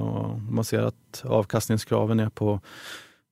Och 0.00 0.40
man 0.40 0.64
ser 0.64 0.82
att 0.82 1.24
avkastningskraven 1.24 2.20
är 2.20 2.28
på 2.28 2.60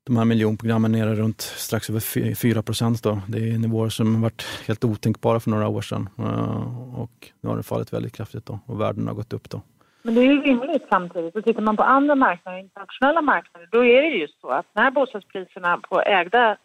de 0.08 0.16
här 0.16 0.24
miljonprogrammen 0.24 0.92
nere 0.92 1.14
runt 1.14 1.40
strax 1.40 1.90
över 1.90 2.34
4 2.34 2.62
procent. 2.62 3.02
Det 3.02 3.38
är 3.38 3.58
nivåer 3.58 3.88
som 3.88 4.22
varit 4.22 4.46
helt 4.66 4.84
otänkbara 4.84 5.40
för 5.40 5.50
några 5.50 5.68
år 5.68 5.80
sedan. 5.80 6.08
Eh, 6.18 6.98
och 7.00 7.16
nu 7.40 7.48
har 7.48 7.56
det 7.56 7.62
fallit 7.62 7.92
väldigt 7.92 8.16
kraftigt 8.16 8.46
då, 8.46 8.58
och 8.66 8.80
värden 8.80 9.08
har 9.08 9.14
gått 9.14 9.32
upp. 9.32 9.50
Då. 9.50 9.62
Men 10.02 10.14
det 10.14 10.20
är 10.20 10.24
ju 10.24 10.42
rimligt 10.42 10.86
samtidigt. 10.90 11.36
Och 11.36 11.44
tittar 11.44 11.62
man 11.62 11.76
på 11.76 11.82
andra 11.82 12.14
marknader, 12.14 12.58
internationella 12.58 13.22
marknader, 13.22 13.68
då 13.72 13.84
är 13.84 14.02
det 14.02 14.08
just 14.08 14.40
så 14.40 14.48
att 14.48 14.66
när 14.72 14.90
bostadspriserna 14.90 15.78
på 15.78 16.02
ägda 16.02 16.56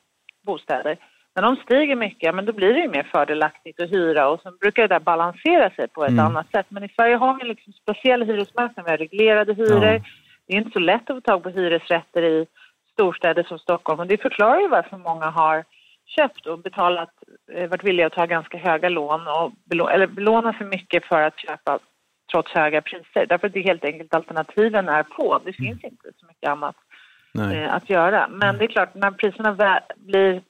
bostäder, 0.46 0.98
när 1.36 1.44
de 1.44 1.56
stiger 1.56 1.96
mycket, 1.96 2.36
men 2.36 2.46
då 2.46 2.54
blir 2.54 2.74
det 2.74 2.80
ju 2.80 2.90
mer 2.90 3.10
fördelaktigt 3.12 3.82
att 3.82 3.92
hyra 3.92 4.30
och 4.30 4.42
så 4.42 4.52
brukar 4.52 4.82
det 4.82 4.96
där 4.96 5.00
balansera 5.00 5.70
sig 5.70 5.88
på 5.88 6.04
ett 6.04 6.10
mm. 6.10 6.26
annat 6.26 6.52
sätt. 6.52 6.66
Men 6.70 6.84
i 6.84 6.90
Sverige 6.90 7.16
har 7.16 7.40
vi 7.40 7.48
liksom 7.48 7.74
speciell 7.74 8.24
hyresmarknad, 8.24 8.86
vi 8.86 8.92
har 8.92 8.98
reglerade 8.98 9.54
hyror. 9.54 9.86
Ja. 9.86 10.00
Det 10.48 10.54
är 10.54 10.58
inte 10.58 10.72
så 10.72 10.80
lätt 10.80 11.10
att 11.10 11.16
få 11.16 11.22
tag 11.22 11.44
på 11.44 11.50
hyresrätter 11.50 12.24
i 12.24 12.46
storstäder 12.94 13.44
som 13.44 13.60
Stockholm. 13.60 14.00
Och 14.00 14.08
det 14.08 14.22
förklarar 14.22 14.60
ju 14.60 14.68
varför 14.68 14.98
många 14.98 15.26
har 15.26 15.64
köpt 16.06 16.46
och 16.46 16.60
betalat, 16.60 17.10
eh, 17.54 17.70
varit 17.70 17.84
villiga 17.84 18.08
att 18.08 18.14
ta 18.14 18.26
ganska 18.26 18.58
höga 18.58 18.90
lån 18.90 19.28
och 19.28 19.52
eller 19.92 20.08
belåna 20.08 20.54
för 20.54 20.66
mycket 20.66 21.06
för 21.06 21.22
att 21.22 21.40
köpa 21.40 21.80
trots 22.32 22.52
höga 22.52 22.82
priser. 22.82 23.26
Därför 23.30 23.48
att 23.48 23.54
det 23.54 23.62
helt 23.62 23.86
enkelt 23.86 24.14
alternativen 24.14 24.90
är 24.90 25.04
på. 25.04 25.42
Det 25.46 25.54
finns 25.54 25.84
mm. 25.84 25.92
inte 25.92 26.12
så 26.20 26.26
mycket 26.26 26.50
annat 26.50 26.76
eh, 27.54 27.74
att 27.74 27.90
göra. 27.90 28.28
Men 28.28 28.58
det 28.58 28.64
är 28.64 28.68
klart, 28.68 28.96
när 28.96 29.12
priserna 29.12 29.82
blir 29.96 30.42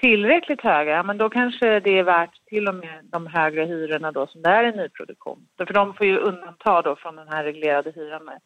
tillräckligt 0.00 0.60
höga, 0.60 1.02
men 1.02 1.18
då 1.18 1.28
kanske 1.28 1.80
det 1.80 1.98
är 1.98 2.04
värt 2.04 2.46
till 2.46 2.68
och 2.68 2.74
med 2.74 3.00
de 3.02 3.26
högre 3.26 3.64
hyrorna 3.64 4.12
då 4.12 4.26
som 4.26 4.42
det 4.42 4.50
är 4.50 4.64
i 4.64 4.76
nyproduktion. 4.76 5.46
För 5.66 5.74
de 5.74 5.94
får 5.94 6.06
ju 6.06 6.18
undanta 6.18 6.82
då 6.82 6.96
från 6.96 7.16
den 7.16 7.28
här 7.28 7.44
reglerade 7.44 7.90
hyran 7.90 8.24
med 8.24 8.38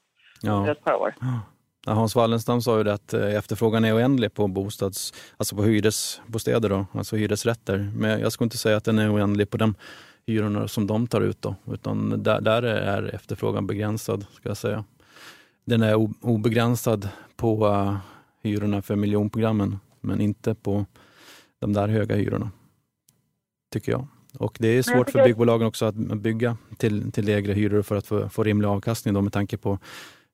ja. 0.43 0.53
under 0.53 0.73
ett 0.73 0.85
par 0.85 0.95
år. 0.95 1.15
Ja. 1.21 1.54
Hans 1.87 2.17
Wallenstam 2.17 2.63
sa 2.63 2.79
ju 2.79 2.85
det 2.85 2.95
att 2.95 3.15
eh, 3.15 3.35
efterfrågan 3.35 3.85
är 3.85 3.97
oändlig 3.97 4.35
på 4.35 4.49
bostads, 4.49 5.13
alltså 5.37 5.57
på 5.57 5.63
hyresbostäder, 5.63 6.69
då, 6.69 6.87
alltså 6.93 7.17
hyresrätter. 7.17 7.93
Men 7.97 8.21
jag 8.21 8.33
skulle 8.33 8.47
inte 8.47 8.59
säga 8.59 8.77
att 8.77 8.85
den 8.85 8.99
är 8.99 9.15
oändlig 9.15 9.51
på 9.51 9.57
de 9.57 9.75
hyrorna 10.27 10.69
som 10.69 10.87
de 10.87 11.07
tar 11.07 11.21
ut. 11.21 11.43
Då, 11.43 11.55
utan 11.73 12.23
där, 12.23 12.41
där 12.41 12.63
är 12.63 13.15
efterfrågan 13.15 13.67
begränsad, 13.67 14.27
ska 14.33 14.49
jag 14.49 14.57
säga. 14.57 14.85
Den 15.65 15.83
är 15.83 15.95
obegränsad 16.21 17.09
på 17.37 17.67
uh, 17.67 17.97
hyrorna 18.43 18.83
för 18.83 18.97
miljonprogrammen, 18.97 19.79
men 20.01 20.21
inte 20.21 20.55
på 20.55 20.87
de 21.59 21.73
där 21.73 21.89
höga 21.89 22.17
hyrorna. 22.17 22.51
Tycker 23.73 23.93
jag. 23.93 24.07
Och 24.39 24.57
det 24.61 24.69
är 24.69 24.83
svårt 24.83 25.11
för 25.11 25.25
byggbolagen 25.25 25.67
också 25.67 25.85
att 25.85 25.95
bygga 25.95 26.57
till, 26.77 27.13
till 27.13 27.25
lägre 27.25 27.53
hyror 27.53 27.83
för 27.83 27.97
att 27.97 28.07
få, 28.07 28.29
få 28.29 28.45
rimlig 28.45 28.69
avkastning 28.69 29.15
då 29.15 29.21
med 29.21 29.33
tanke 29.33 29.57
på 29.57 29.79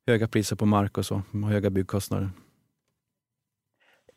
höga 0.07 0.29
priser 0.29 0.57
på 0.57 0.67
mark 0.67 0.99
och 0.99 1.05
så, 1.05 1.23
och 1.45 1.49
höga 1.51 1.71
byggkostnader. 1.71 2.29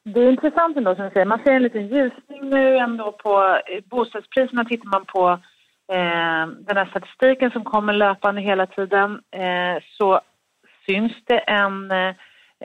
Det 0.06 0.20
är 0.20 0.32
intressant 0.32 0.78
ändå 0.78 0.96
som 0.96 1.06
du 1.06 1.12
säger, 1.12 1.26
man 1.26 1.44
ser 1.44 1.52
en 1.52 1.64
liten 1.64 1.88
ljusning 1.88 2.50
nu 2.50 2.78
ändå 2.78 3.12
på 3.12 3.60
eh, 3.68 3.84
bostadspriserna. 3.86 4.66
Tittar 4.66 4.90
man 4.90 5.06
på 5.06 5.30
eh, 5.94 6.48
den 6.68 6.78
här 6.78 6.86
statistiken 6.86 7.52
som 7.52 7.64
kommer 7.64 7.94
löpande 7.94 8.42
hela 8.42 8.66
tiden 8.66 9.22
eh, 9.32 9.84
så 9.98 10.22
syns 10.86 11.12
det 11.26 11.38
en 11.38 11.92
eh, 11.92 12.16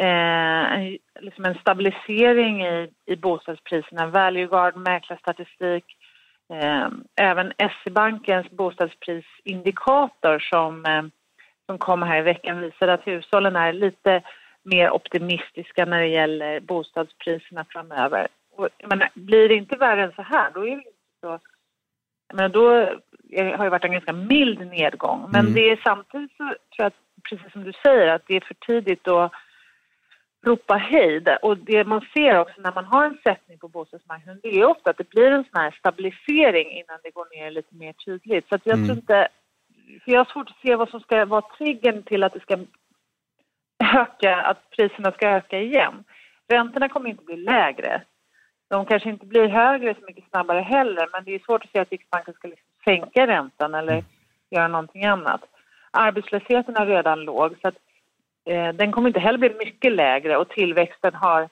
en, 0.04 0.98
liksom 1.20 1.44
en 1.44 1.54
stabilisering 1.54 2.66
i, 2.66 2.90
i 3.06 3.16
bostadspriserna. 3.16 4.06
Valueguard, 4.06 4.76
mäklarstatistik, 4.76 5.84
eh, 6.52 6.88
även 7.20 7.52
SE-bankens 7.58 8.50
bostadsprisindikator 8.50 10.38
som, 10.38 10.84
eh, 10.84 11.02
som 11.68 11.78
kom 11.78 12.02
här 12.02 12.18
i 12.18 12.22
veckan 12.22 12.60
visar 12.60 12.88
att 12.88 13.06
hushållen 13.06 13.56
är 13.56 13.72
lite 13.72 14.22
mer 14.62 14.90
optimistiska 14.90 15.84
när 15.84 16.00
det 16.00 16.06
gäller 16.06 16.60
bostadspriserna 16.60 17.64
framöver. 17.68 18.28
Och, 18.56 18.68
menar, 18.84 19.10
blir 19.14 19.48
det 19.48 19.54
inte 19.54 19.76
värre 19.76 20.04
än 20.04 20.12
så 20.12 20.22
här, 20.22 20.50
då 20.54 20.68
är 20.68 20.76
det 20.76 20.82
så... 21.20 21.38
Jag 22.36 22.50
då 22.50 22.70
har 23.56 23.64
det 23.64 23.70
varit 23.70 23.84
en 23.84 23.92
ganska 23.92 24.12
mild 24.12 24.66
nedgång. 24.66 25.28
Men 25.32 25.40
mm. 25.40 25.52
det 25.52 25.70
är 25.70 25.80
samtidigt 25.84 26.36
så 26.36 26.44
tror 26.44 26.56
jag 26.76 26.86
att, 26.86 26.94
precis 27.28 27.52
som 27.52 27.64
du 27.64 27.72
säger, 27.72 28.08
att 28.08 28.26
det 28.26 28.36
är 28.36 28.40
för 28.40 28.54
tidigt 28.54 29.08
att 29.08 29.32
ropa 30.46 30.74
hejd. 30.74 31.28
Och 31.42 31.58
det 31.58 31.84
man 31.84 32.00
ser 32.14 32.38
också 32.38 32.60
när 32.60 32.72
man 32.72 32.84
har 32.84 33.06
en 33.06 33.18
sättning 33.24 33.58
på 33.58 33.68
bostadsmarknaden 33.68 34.40
det 34.42 34.60
är 34.60 34.64
ofta 34.64 34.90
att 34.90 34.98
det 34.98 35.10
blir 35.10 35.30
en 35.30 35.44
sån 35.44 35.60
här 35.60 35.76
stabilisering 35.78 36.70
innan 36.70 36.98
det 37.02 37.10
går 37.10 37.36
ner 37.36 37.50
lite 37.50 37.74
mer 37.74 37.92
tydligt. 37.92 38.48
Så 38.48 38.58
jag 38.64 38.74
mm. 38.74 38.86
tror 38.86 38.98
inte... 38.98 39.28
För 40.04 40.12
jag 40.12 40.18
har 40.20 40.32
svårt 40.32 40.50
att 40.50 40.60
se 40.62 40.76
vad 40.76 40.88
som 40.88 41.00
ska 41.00 41.24
vara 41.24 41.42
triggern 41.58 42.02
till 42.02 42.22
att 42.22 42.32
det 42.32 42.40
ska 42.40 42.58
öka, 43.94 44.36
att 44.36 44.70
priserna 44.70 45.12
ska 45.12 45.28
öka 45.28 45.58
igen. 45.60 46.04
Räntorna 46.48 46.88
kommer 46.88 47.10
inte 47.10 47.24
bli 47.24 47.36
lägre. 47.36 48.02
De 48.68 48.86
kanske 48.86 49.08
inte 49.08 49.26
blir 49.26 49.48
högre 49.48 49.94
så 49.94 50.00
mycket 50.06 50.28
snabbare 50.30 50.60
heller 50.60 51.08
men 51.12 51.24
det 51.24 51.34
är 51.34 51.38
svårt 51.38 51.64
att 51.64 51.70
se 51.70 51.78
att 51.78 51.90
Riksbanken 51.90 52.34
ska 52.34 52.48
liksom 52.48 52.66
sänka 52.84 53.26
räntan 53.26 53.74
eller 53.74 53.92
mm. 53.92 54.04
göra 54.50 54.68
någonting 54.68 55.04
annat. 55.04 55.40
Arbetslösheten 55.90 56.76
är 56.76 56.86
redan 56.86 57.20
låg 57.20 57.56
så 57.62 57.68
att 57.68 57.78
Eh, 58.48 58.72
den 58.72 58.92
kommer 58.92 59.08
inte 59.08 59.20
heller 59.20 59.38
bli 59.38 59.54
mycket 59.58 59.92
lägre 59.92 60.36
och 60.36 60.48
tillväxten 60.48 61.14
har, 61.14 61.48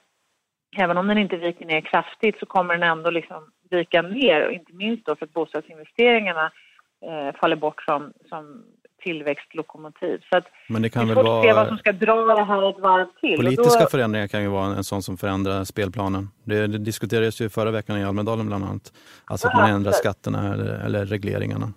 även 0.77 0.97
om 0.97 1.07
den 1.07 1.17
inte 1.17 1.37
viker 1.37 1.65
ner 1.65 1.81
kraftigt 1.81 2.39
så 2.39 2.45
kommer 2.45 2.73
den 2.73 2.83
ändå 2.83 3.09
liksom 3.09 3.51
vika 3.69 4.01
ner 4.01 4.45
och 4.45 4.51
inte 4.51 4.73
minst 4.73 5.05
då 5.05 5.15
för 5.15 5.25
att 5.25 5.33
bostadsinvesteringarna 5.33 6.51
eh, 7.01 7.39
faller 7.39 7.55
bort 7.55 7.81
som, 7.83 8.13
som 8.29 8.63
tillväxtlokomotiv. 9.03 10.21
Så 10.29 10.37
att 10.37 10.45
Men 10.69 10.81
det 10.81 10.89
kan 10.89 11.07
väl 11.07 11.15
vara... 11.15 11.43
se 11.43 11.53
vad 11.53 11.67
som 11.67 11.77
ska 11.77 11.91
dra 11.91 12.15
det 12.35 12.43
här 12.43 12.69
ett 12.69 12.79
varv 12.79 13.07
till. 13.21 13.37
Politiska 13.37 13.83
då... 13.83 13.89
förändringar 13.89 14.27
kan 14.27 14.41
ju 14.41 14.47
vara 14.47 14.65
en 14.65 14.83
sån 14.83 15.03
som 15.03 15.17
förändrar 15.17 15.63
spelplanen. 15.63 16.29
Det, 16.43 16.67
det 16.67 16.77
diskuterades 16.77 17.41
ju 17.41 17.49
förra 17.49 17.71
veckan 17.71 17.97
i 17.97 18.05
Almedalen 18.05 18.47
bland 18.47 18.65
annat. 18.65 18.93
Alltså 19.25 19.47
att 19.47 19.53
man 19.53 19.69
ändrar 19.69 19.91
skatterna 19.91 20.53
eller, 20.53 20.85
eller 20.85 21.05
regleringarna. 21.05 21.73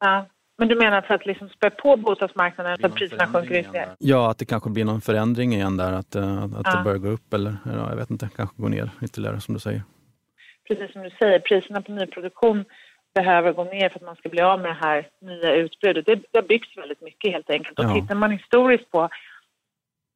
Ja. 0.00 0.26
Men 0.58 0.68
du 0.68 0.76
menar 0.76 1.00
för 1.02 1.14
att 1.14 1.26
liksom 1.26 1.48
spä 1.48 1.70
på 1.70 1.96
bostadsmarknaden 1.96 2.78
så 2.80 2.86
att 2.86 2.94
priserna 2.94 3.26
sjunker 3.26 3.54
ytterligare? 3.54 3.96
Ja, 3.98 4.30
att 4.30 4.38
det 4.38 4.44
kanske 4.44 4.70
blir 4.70 4.84
någon 4.84 5.00
förändring 5.00 5.54
igen 5.54 5.76
där, 5.76 5.92
att, 5.92 6.14
eh, 6.14 6.42
att, 6.42 6.54
att 6.54 6.62
ja. 6.64 6.76
det 6.76 6.84
börjar 6.84 6.98
gå 6.98 7.08
upp 7.08 7.34
eller 7.34 7.56
ja, 7.64 7.88
jag 7.90 7.96
vet 7.96 8.10
inte, 8.10 8.28
kanske 8.36 8.62
gå 8.62 8.68
ner 8.68 8.90
ytterligare 9.02 9.40
som 9.40 9.54
du 9.54 9.60
säger. 9.60 9.82
Precis 10.68 10.92
som 10.92 11.02
du 11.02 11.10
säger, 11.10 11.38
priserna 11.38 11.82
på 11.82 11.92
nyproduktion 11.92 12.64
behöver 13.14 13.52
gå 13.52 13.64
ner 13.64 13.88
för 13.88 13.98
att 13.98 14.06
man 14.06 14.16
ska 14.16 14.28
bli 14.28 14.40
av 14.40 14.60
med 14.60 14.70
det 14.70 14.86
här 14.86 15.08
nya 15.20 15.54
utbudet. 15.54 16.06
Det, 16.06 16.14
det 16.14 16.38
har 16.38 16.42
byggts 16.42 16.76
väldigt 16.76 17.00
mycket 17.00 17.32
helt 17.32 17.50
enkelt. 17.50 17.78
Och 17.78 17.84
ja. 17.84 17.94
tittar 17.94 18.14
man 18.14 18.30
historiskt 18.30 18.90
på 18.90 19.08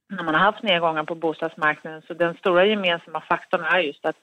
när 0.09 0.23
man 0.23 0.35
har 0.35 0.43
haft 0.43 0.63
nedgångar 0.63 1.05
på 1.05 1.15
bostadsmarknaden 1.15 2.03
så 2.07 2.15
den 2.15 2.35
stora 2.35 2.67
gemensamma 2.67 3.21
faktorn 3.21 3.65
är 3.65 3.79
just 3.79 4.05
att 4.05 4.17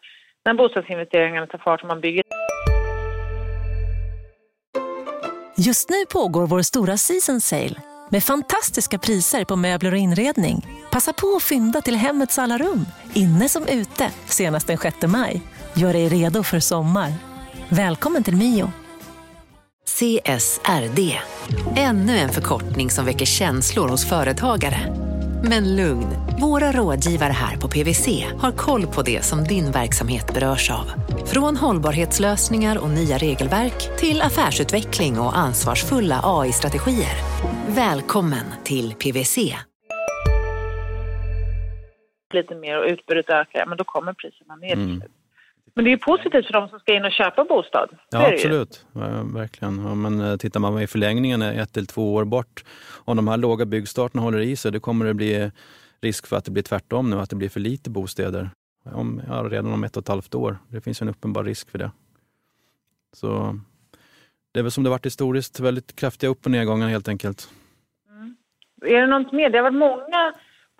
när 0.46 0.54
bostadsinvesteringarna 0.54 1.48
tar 1.48 1.58
fart 1.58 1.82
och 1.82 1.88
man 1.88 2.02
bygger 2.02 2.24
Just 5.58 5.90
nu 5.90 6.06
pågår 6.14 6.48
vår 6.48 6.62
stora 6.62 6.98
season 6.98 7.42
sale 7.42 7.76
med 8.10 8.24
fantastiska 8.24 8.98
priser 8.98 9.46
på 9.46 9.56
möbler 9.56 9.92
och 9.92 9.98
inredning. 9.98 10.58
Passa 10.92 11.14
på 11.14 11.36
att 11.36 11.44
fynda 11.44 11.82
till 11.82 11.96
hemmets 11.96 12.40
alla 12.40 12.58
rum, 12.58 12.86
inne 13.14 13.50
som 13.50 13.68
ute, 13.68 14.12
senast 14.26 14.68
den 14.68 14.78
6 14.78 14.98
maj. 15.08 15.42
Gör 15.74 15.94
dig 15.94 16.08
redo 16.08 16.44
för 16.44 16.60
sommar. 16.60 17.33
Välkommen 17.76 18.24
till 18.24 18.36
Mio. 18.36 18.72
CSRD, 19.86 21.20
ännu 21.78 22.18
en 22.18 22.30
förkortning 22.30 22.90
som 22.90 23.06
väcker 23.06 23.26
känslor 23.26 23.88
hos 23.88 24.10
företagare. 24.10 24.78
Men 25.44 25.76
lugn, 25.76 26.08
våra 26.42 26.72
rådgivare 26.72 27.32
här 27.32 27.58
på 27.58 27.68
PWC 27.68 28.08
har 28.40 28.52
koll 28.52 28.88
på 28.88 29.02
det 29.02 29.22
som 29.24 29.44
din 29.44 29.72
verksamhet 29.72 30.34
berörs 30.34 30.72
av. 30.72 30.86
Från 31.26 31.58
hållbarhetslösningar 31.58 32.78
och 32.78 32.90
nya 32.90 33.18
regelverk 33.18 33.98
till 33.98 34.22
affärsutveckling 34.22 35.20
och 35.20 35.38
ansvarsfulla 35.38 36.22
AI-strategier. 36.24 37.16
Välkommen 37.68 38.46
till 38.64 38.94
PWC. 38.94 39.38
Lite 42.34 42.56
mer 42.56 42.78
och 42.80 42.86
utbudet 42.86 43.30
ökar, 43.30 43.66
men 43.66 43.78
då 43.78 43.84
kommer 43.84 44.14
priserna 44.14 44.56
ner. 44.56 44.74
Mm. 44.74 45.02
Men 45.76 45.86
det 45.86 45.90
är 45.90 45.92
ju 45.92 45.98
positivt 45.98 46.46
för 46.46 46.54
de 46.54 46.70
som 46.70 46.80
ska 46.80 46.94
in 46.94 47.06
och 47.06 47.12
köpa 47.12 47.44
bostad. 47.44 47.90
Ja, 48.10 48.34
absolut. 48.34 48.86
Ja, 48.94 49.24
verkligen. 49.24 49.86
Ja, 49.86 49.96
men 49.96 50.22
eh, 50.22 50.38
tittar 50.38 50.60
man 50.60 50.82
i 50.82 50.88
förlängningen 50.88 51.42
ett 51.42 51.78
eller 51.78 51.88
två 51.88 52.14
år 52.14 52.26
bort, 52.26 52.64
om 53.06 53.16
de 53.16 53.28
här 53.28 53.38
låga 53.38 53.66
byggstarterna 53.66 54.24
håller 54.24 54.40
i 54.40 54.56
sig, 54.56 54.72
då 54.72 54.80
kommer 54.80 55.06
det 55.06 55.14
bli 55.14 55.52
risk 56.02 56.28
för 56.28 56.36
att 56.36 56.46
det 56.46 56.52
blir 56.52 56.64
tvärtom 56.64 57.10
nu, 57.10 57.20
att 57.20 57.30
det 57.30 57.36
blir 57.36 57.50
för 57.50 57.60
lite 57.60 57.90
bostäder. 57.90 58.50
Om, 58.86 59.22
ja, 59.28 59.46
redan 59.50 59.74
om 59.74 59.84
ett 59.84 59.98
och 59.98 60.02
ett 60.04 60.08
halvt 60.08 60.36
år. 60.36 60.58
Det 60.68 60.82
finns 60.82 61.02
en 61.02 61.10
uppenbar 61.10 61.44
risk 61.44 61.72
för 61.72 61.78
det. 61.78 61.92
Så 63.14 63.60
det 64.52 64.60
är 64.60 64.64
väl 64.64 64.72
som 64.72 64.84
det 64.84 64.90
varit 64.90 65.06
historiskt, 65.06 65.60
väldigt 65.60 65.96
kraftiga 65.96 66.30
upp 66.30 66.46
och 66.46 66.52
nedgångar 66.52 66.88
helt 66.88 67.08
enkelt. 67.08 67.50
Mm. 68.10 68.36
Är 68.86 69.02
det 69.02 69.08
något 69.08 69.32
mer? 69.32 69.50
Det 69.50 69.58
har 69.58 69.64
varit 69.64 69.78
många 69.78 70.34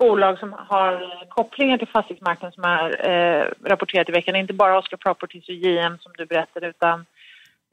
bolag 0.08 0.38
som 0.38 0.52
har 0.52 0.92
kopplingar 1.28 1.78
till 1.78 1.88
fastighetsmarknaden 1.88 2.52
som 2.52 2.64
har 2.64 3.10
eh, 3.10 3.44
rapporterat 3.64 4.08
i 4.08 4.12
veckan. 4.12 4.36
Inte 4.36 4.52
bara 4.52 4.78
Oscar 4.78 4.96
Properties 4.96 5.48
och 5.48 5.54
JM 5.54 5.98
som 5.98 6.12
du 6.18 6.26
berättade 6.26 6.66
utan 6.68 7.06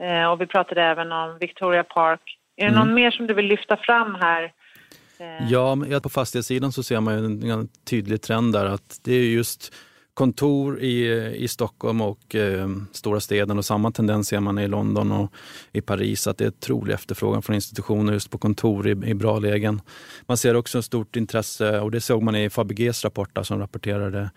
eh, 0.02 0.30
och 0.30 0.40
vi 0.40 0.46
pratade 0.46 0.82
även 0.82 1.12
om 1.12 1.38
Victoria 1.40 1.84
Park. 1.84 2.38
Är 2.56 2.64
det 2.64 2.72
mm. 2.72 2.80
någon 2.80 2.94
mer 2.94 3.10
som 3.10 3.26
du 3.26 3.34
vill 3.34 3.46
lyfta 3.46 3.76
fram 3.76 4.14
här? 4.14 4.52
Eh. 5.18 5.50
Ja, 5.50 5.76
på 6.02 6.08
fastighetssidan 6.08 6.72
så 6.72 6.82
ser 6.82 7.00
man 7.00 7.14
ju 7.14 7.24
en, 7.24 7.50
en 7.50 7.68
tydlig 7.90 8.22
trend 8.22 8.52
där 8.52 8.66
att 8.66 9.00
det 9.04 9.12
är 9.12 9.24
just 9.24 9.74
kontor 10.14 10.80
i, 10.80 11.26
i 11.36 11.48
Stockholm 11.48 12.00
och 12.00 12.34
eh, 12.34 12.68
stora 12.92 13.20
städerna 13.20 13.58
och 13.58 13.64
samma 13.64 13.90
tendens 13.90 14.28
ser 14.28 14.40
man 14.40 14.58
i 14.58 14.68
London 14.68 15.12
och 15.12 15.32
i 15.72 15.80
Paris 15.80 16.26
att 16.26 16.38
det 16.38 16.44
är 16.44 16.48
otrolig 16.48 16.94
efterfrågan 16.94 17.42
från 17.42 17.54
institutioner 17.54 18.12
just 18.12 18.30
på 18.30 18.38
kontor 18.38 18.88
i, 18.88 18.90
i 18.90 19.14
bra 19.14 19.38
lägen. 19.38 19.80
Man 20.26 20.36
ser 20.36 20.54
också 20.54 20.78
ett 20.78 20.84
stort 20.84 21.16
intresse 21.16 21.80
och 21.80 21.90
det 21.90 22.00
såg 22.00 22.22
man 22.22 22.36
i 22.36 22.50
Fabeges 22.50 23.04
rapport 23.04 23.38
som 23.42 23.58
rapporterade 23.58 24.30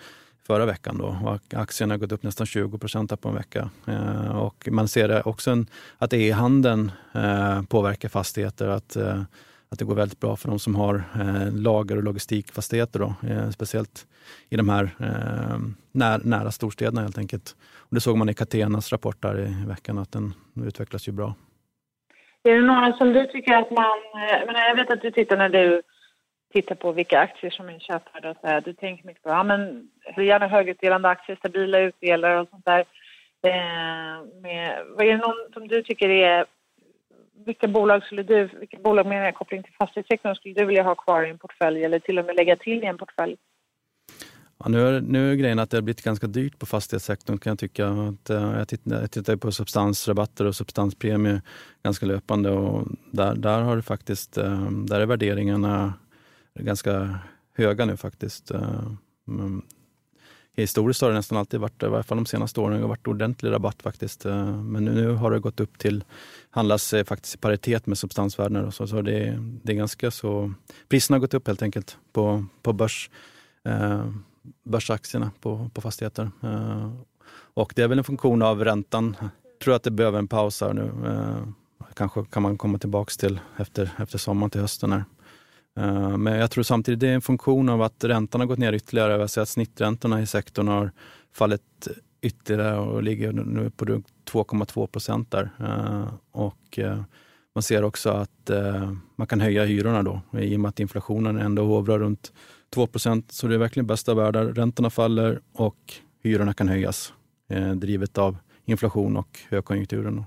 förra 0.47 0.65
veckan. 0.65 0.97
Då. 0.97 1.17
Och 1.25 1.53
aktien 1.53 1.89
har 1.91 1.97
gått 1.97 2.11
upp 2.11 2.23
nästan 2.23 2.47
20 2.47 2.77
procent 2.77 3.21
på 3.21 3.29
en 3.29 3.35
vecka. 3.35 3.69
Eh, 3.87 4.37
och 4.37 4.67
man 4.71 4.87
ser 4.87 5.27
också 5.27 5.51
en, 5.51 5.67
att 5.97 6.13
e-handeln 6.13 6.91
eh, 7.13 7.61
påverkar 7.61 8.09
fastigheter. 8.09 8.67
Att, 8.67 8.95
eh, 8.95 9.23
att 9.69 9.79
det 9.79 9.85
går 9.85 9.95
väldigt 9.95 10.19
bra 10.19 10.35
för 10.35 10.49
de 10.49 10.59
som 10.59 10.75
har 10.75 10.95
eh, 10.95 11.53
lager 11.53 11.97
och 11.97 12.03
logistikfastigheter. 12.03 12.99
Då, 12.99 13.15
eh, 13.29 13.49
speciellt 13.49 14.07
i 14.49 14.55
de 14.55 14.69
här 14.69 14.83
eh, 14.99 15.57
när, 15.91 16.19
nära 16.23 16.51
storstäderna 16.51 17.01
helt 17.01 17.17
enkelt. 17.17 17.55
Och 17.77 17.95
det 17.95 18.01
såg 18.01 18.17
man 18.17 18.29
i 18.29 18.33
Catenas 18.33 18.91
rapport 18.91 19.21
där 19.21 19.39
i 19.39 19.65
veckan 19.67 19.97
att 19.97 20.11
den 20.11 20.33
utvecklas 20.65 21.07
ju 21.07 21.11
bra. 21.11 21.35
Är 22.43 22.55
det 22.55 22.61
några 22.61 22.93
som 22.93 23.13
du 23.13 23.25
tycker 23.25 23.53
att 23.53 23.71
man... 23.71 23.97
Eh, 24.15 24.37
jag, 24.39 24.47
menar, 24.47 24.59
jag 24.59 24.75
vet 24.75 24.91
att 24.91 25.01
du 25.01 25.11
tittar 25.11 25.37
när 25.37 25.49
du 25.49 25.81
tittar 26.53 26.75
på 26.75 26.91
vilka 26.91 27.19
aktier 27.19 27.51
som 27.51 27.69
är 27.69 27.79
köpvärda 27.79 28.29
och 28.29 28.37
så 28.41 28.47
här, 28.47 28.61
du 28.61 28.73
tänker 28.73 29.07
mycket 29.07 29.23
på 29.23 29.29
ja, 29.29 29.43
men 29.43 29.89
gärna 30.17 30.47
högutdelande 30.47 31.09
aktier, 31.09 31.35
stabila 31.35 31.79
utdelare 31.79 32.41
och 32.41 32.49
sånt 32.49 32.65
där. 32.65 32.85
Eh, 33.43 34.41
med, 34.41 34.85
vad 34.89 35.05
är 35.05 35.11
det 35.11 35.17
någon 35.17 35.53
som 35.53 35.67
du 35.67 35.83
tycker 35.83 36.09
är... 36.09 36.45
Vilka 37.45 37.67
bolag 37.67 38.03
skulle 38.03 38.23
du, 38.23 38.49
vilka 38.59 38.77
bolag 38.77 39.05
med 39.05 39.35
koppling 39.35 39.63
till 39.63 39.73
fastighetssektorn 39.73 40.35
skulle 40.35 40.53
du 40.53 40.65
vilja 40.65 40.83
ha 40.83 40.95
kvar 40.95 41.23
i 41.23 41.29
en 41.29 41.37
portfölj 41.37 41.83
eller 41.83 41.99
till 41.99 42.19
och 42.19 42.25
med 42.25 42.35
lägga 42.35 42.55
till 42.55 42.83
i 42.83 42.85
en 42.85 42.97
portfölj? 42.97 43.37
Ja, 44.57 44.69
nu, 44.69 44.87
är, 44.87 45.01
nu 45.01 45.31
är 45.31 45.35
grejen 45.35 45.59
att 45.59 45.69
det 45.69 45.77
har 45.77 45.81
blivit 45.81 46.03
ganska 46.03 46.27
dyrt 46.27 46.59
på 46.59 46.65
fastighetssektorn 46.65 47.37
kan 47.37 47.51
jag 47.51 47.59
tycka. 47.59 47.87
Att, 47.87 48.29
uh, 48.29 48.57
jag, 48.57 48.67
tittar, 48.67 49.01
jag 49.01 49.11
tittar 49.11 49.35
på 49.35 49.51
substansrabatter 49.51 50.45
och 50.45 50.55
substanspremier 50.55 51.41
ganska 51.83 52.05
löpande 52.05 52.51
och 52.51 52.87
där, 53.11 53.35
där 53.35 53.61
har 53.61 53.75
det 53.75 53.81
faktiskt, 53.81 54.37
uh, 54.37 54.71
där 54.71 54.99
är 54.99 55.05
värderingarna 55.05 55.93
ganska 56.59 57.19
höga 57.57 57.85
nu 57.85 57.97
faktiskt. 57.97 58.51
Uh, 58.51 58.91
historiskt 60.61 61.01
har 61.01 61.09
det 61.09 61.15
nästan 61.15 61.37
alltid 61.37 61.59
varit, 61.59 61.83
i 61.83 61.87
varje 61.87 62.03
fall 62.03 62.17
de 62.17 62.25
senaste 62.25 62.59
åren, 62.59 62.81
har 62.81 62.87
varit 62.87 63.07
ordentlig 63.07 63.51
rabatt 63.51 63.81
faktiskt. 63.81 64.25
Eh, 64.25 64.61
men 64.61 64.85
nu 64.85 65.09
har 65.11 65.31
det 65.31 65.39
gått 65.39 65.59
upp 65.59 65.77
till, 65.77 66.03
handlas 66.49 66.93
eh, 66.93 67.03
faktiskt 67.03 67.35
i 67.35 67.37
paritet 67.37 67.85
med 67.85 67.97
substansvärdena. 67.97 68.71
Så, 68.71 68.87
så 68.87 69.01
det, 69.01 69.39
det 69.63 69.71
är 69.71 69.77
ganska 69.77 70.11
så, 70.11 70.53
priserna 70.89 71.15
har 71.15 71.21
gått 71.21 71.33
upp 71.33 71.47
helt 71.47 71.61
enkelt 71.61 71.97
på, 72.13 72.45
på 72.61 72.73
börs 72.73 73.09
eh, 73.65 74.05
börsaktierna 74.63 75.31
på, 75.41 75.69
på 75.73 75.81
fastigheter. 75.81 76.31
Eh, 76.43 76.91
och 77.53 77.73
det 77.75 77.81
är 77.81 77.87
väl 77.87 77.97
en 77.97 78.03
funktion 78.03 78.41
av 78.41 78.65
räntan. 78.65 79.15
Jag 79.19 79.59
tror 79.63 79.75
att 79.75 79.83
det 79.83 79.91
behöver 79.91 80.19
en 80.19 80.27
paus 80.27 80.61
här 80.61 80.73
nu. 80.73 80.91
Eh, 81.05 81.47
kanske 81.93 82.25
kan 82.25 82.43
man 82.43 82.57
komma 82.57 82.77
tillbaka 82.77 83.11
till 83.19 83.39
efter, 83.57 83.91
efter 83.97 84.17
sommaren 84.17 84.49
till 84.49 84.61
hösten. 84.61 84.91
Här. 84.91 85.03
Eh, 85.79 86.17
men 86.17 86.39
jag 86.39 86.51
tror 86.51 86.63
samtidigt 86.63 86.99
det 86.99 87.07
är 87.07 87.13
en 87.13 87.21
funktion 87.21 87.69
av 87.69 87.81
att 87.81 88.03
räntan 88.03 88.41
har 88.41 88.47
gått 88.47 88.59
ner 88.59 88.73
ytterligare. 88.73 89.11
Jag 89.11 89.29
ser 89.29 89.41
att 89.41 89.49
snitträntorna 89.49 90.21
i 90.21 90.25
sektorn 90.27 90.67
har 90.67 90.91
fallit 91.33 91.87
ytterligare 92.21 92.77
och 92.77 93.03
ligger 93.03 93.31
nu 93.31 93.69
på 93.69 93.85
2,2 93.85 94.87
procent 94.87 95.31
där. 95.31 95.49
Eh, 95.59 96.13
och 96.31 96.79
eh, 96.79 97.01
man 97.55 97.63
ser 97.63 97.83
också 97.83 98.09
att 98.09 98.49
man 99.15 99.27
kan 99.27 99.41
höja 99.41 99.65
hyrorna 99.65 100.03
då 100.03 100.21
i 100.39 100.55
och 100.55 100.59
med 100.59 100.69
att 100.69 100.79
inflationen 100.79 101.37
ändå 101.37 101.65
hovrar 101.65 101.99
runt 101.99 102.33
2 102.73 102.87
procent. 102.87 103.31
så 103.31 103.47
det 103.47 103.53
är 103.55 103.59
verkligen 103.59 103.87
bästa 103.87 104.13
världar. 104.13 104.45
Räntorna 104.45 104.89
faller 104.89 105.41
och 105.53 105.93
hyrorna 106.23 106.53
kan 106.53 106.67
höjas, 106.67 107.13
drivet 107.75 108.17
av 108.17 108.37
inflation 108.65 109.17
och 109.17 109.39
högkonjunkturen. 109.49 110.17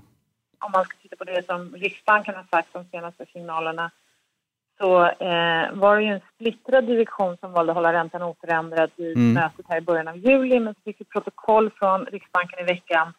Om 0.59 0.71
man 0.71 0.85
ska 0.85 0.97
titta 1.01 1.15
på 1.15 1.23
det 1.23 1.45
som 1.45 1.75
Riksbanken 1.75 2.35
har 2.35 2.47
sagt 2.51 2.73
de 2.73 2.85
senaste 2.85 3.25
signalerna 3.33 3.91
så 4.79 5.05
eh, 5.05 5.73
var 5.73 5.95
det 5.95 6.03
ju 6.03 6.13
en 6.13 6.21
splittrad 6.35 6.83
direktion 6.83 7.37
som 7.37 7.51
valde 7.51 7.71
att 7.71 7.75
hålla 7.75 7.93
räntan 7.93 8.21
oförändrad 8.21 8.89
i 8.95 9.13
mm. 9.13 9.33
mötet 9.33 9.65
här 9.69 9.77
i 9.77 9.81
början 9.81 10.07
av 10.07 10.17
juli. 10.17 10.59
Men 10.59 10.73
så 10.73 10.81
fick 10.81 11.01
vi 11.01 11.05
protokoll 11.05 11.69
från 11.69 12.05
Riksbanken 12.05 12.59
i 12.59 12.63
veckan 12.63 13.13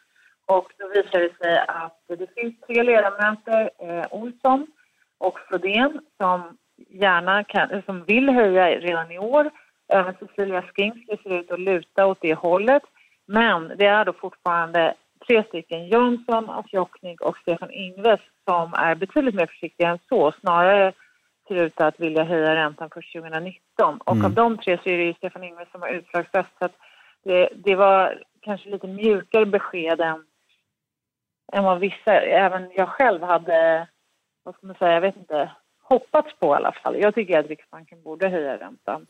och 0.46 0.72
då 0.78 0.88
visade 0.88 1.28
det 1.28 1.44
sig 1.44 1.58
att 1.68 2.00
det 2.08 2.34
finns 2.34 2.54
tre 2.66 2.82
ledamöter, 2.82 3.70
eh, 3.78 4.06
Olsson 4.10 4.66
och 5.18 5.38
Flodén, 5.48 6.00
som 6.16 6.56
gärna 6.88 7.44
kan, 7.44 7.82
som 7.86 8.04
vill 8.04 8.28
höja 8.28 8.68
redan 8.68 9.10
i 9.10 9.18
år. 9.18 9.50
Även 9.88 10.14
Cecilia 10.14 10.62
Skingsley 10.62 11.16
ser 11.22 11.38
ut 11.38 11.50
att 11.50 11.60
luta 11.60 12.06
åt 12.06 12.18
det 12.20 12.34
hållet. 12.34 12.82
Men 13.26 13.72
det 13.76 13.86
är 13.86 14.04
då 14.04 14.12
fortfarande 14.12 14.94
tre 15.26 15.44
stycken, 15.44 15.88
Jönsson, 15.88 16.50
Afjoknik 16.50 17.20
och 17.20 17.36
Stefan 17.36 17.70
Ingves, 17.70 18.20
som 18.48 18.74
är 18.74 18.94
betydligt 18.94 19.34
mer 19.34 19.46
försiktiga 19.46 19.88
än 19.88 19.98
så. 20.08 20.32
Snarare 20.40 20.92
ser 21.50 21.64
ut 21.64 21.80
att 21.80 22.00
vilja 22.00 22.24
höja 22.24 22.54
räntan 22.54 22.90
för 22.90 23.20
2019. 23.20 23.98
Och 24.04 24.12
mm. 24.12 24.24
av 24.24 24.32
de 24.32 24.58
tre 24.58 24.78
så 24.82 24.88
är 24.88 24.98
det 24.98 25.04
ju 25.04 25.14
Stefan 25.14 25.44
Ingves 25.44 25.70
som 25.72 25.82
har 25.82 25.88
utslagsröst. 25.88 26.50
Så 26.58 26.68
det, 27.24 27.48
det 27.54 27.74
var 27.74 28.22
kanske 28.40 28.70
lite 28.70 28.86
mjukare 28.86 29.46
besked 29.46 30.00
än, 30.00 30.24
än 31.52 31.64
vad 31.64 31.78
vissa, 31.78 32.12
även 32.20 32.70
jag 32.74 32.88
själv 32.88 33.22
hade, 33.22 33.88
vad 34.42 34.54
ska 34.54 34.66
man 34.66 34.76
säga, 34.76 34.92
jag 34.92 35.00
vet 35.00 35.16
inte, 35.16 35.50
hoppats 35.82 36.38
på 36.38 36.46
i 36.46 36.56
alla 36.56 36.72
fall. 36.72 36.96
Jag 37.00 37.14
tycker 37.14 37.38
att 37.38 37.46
Riksbanken 37.46 38.02
borde 38.02 38.28
höja 38.28 38.58
räntan. 38.58 39.06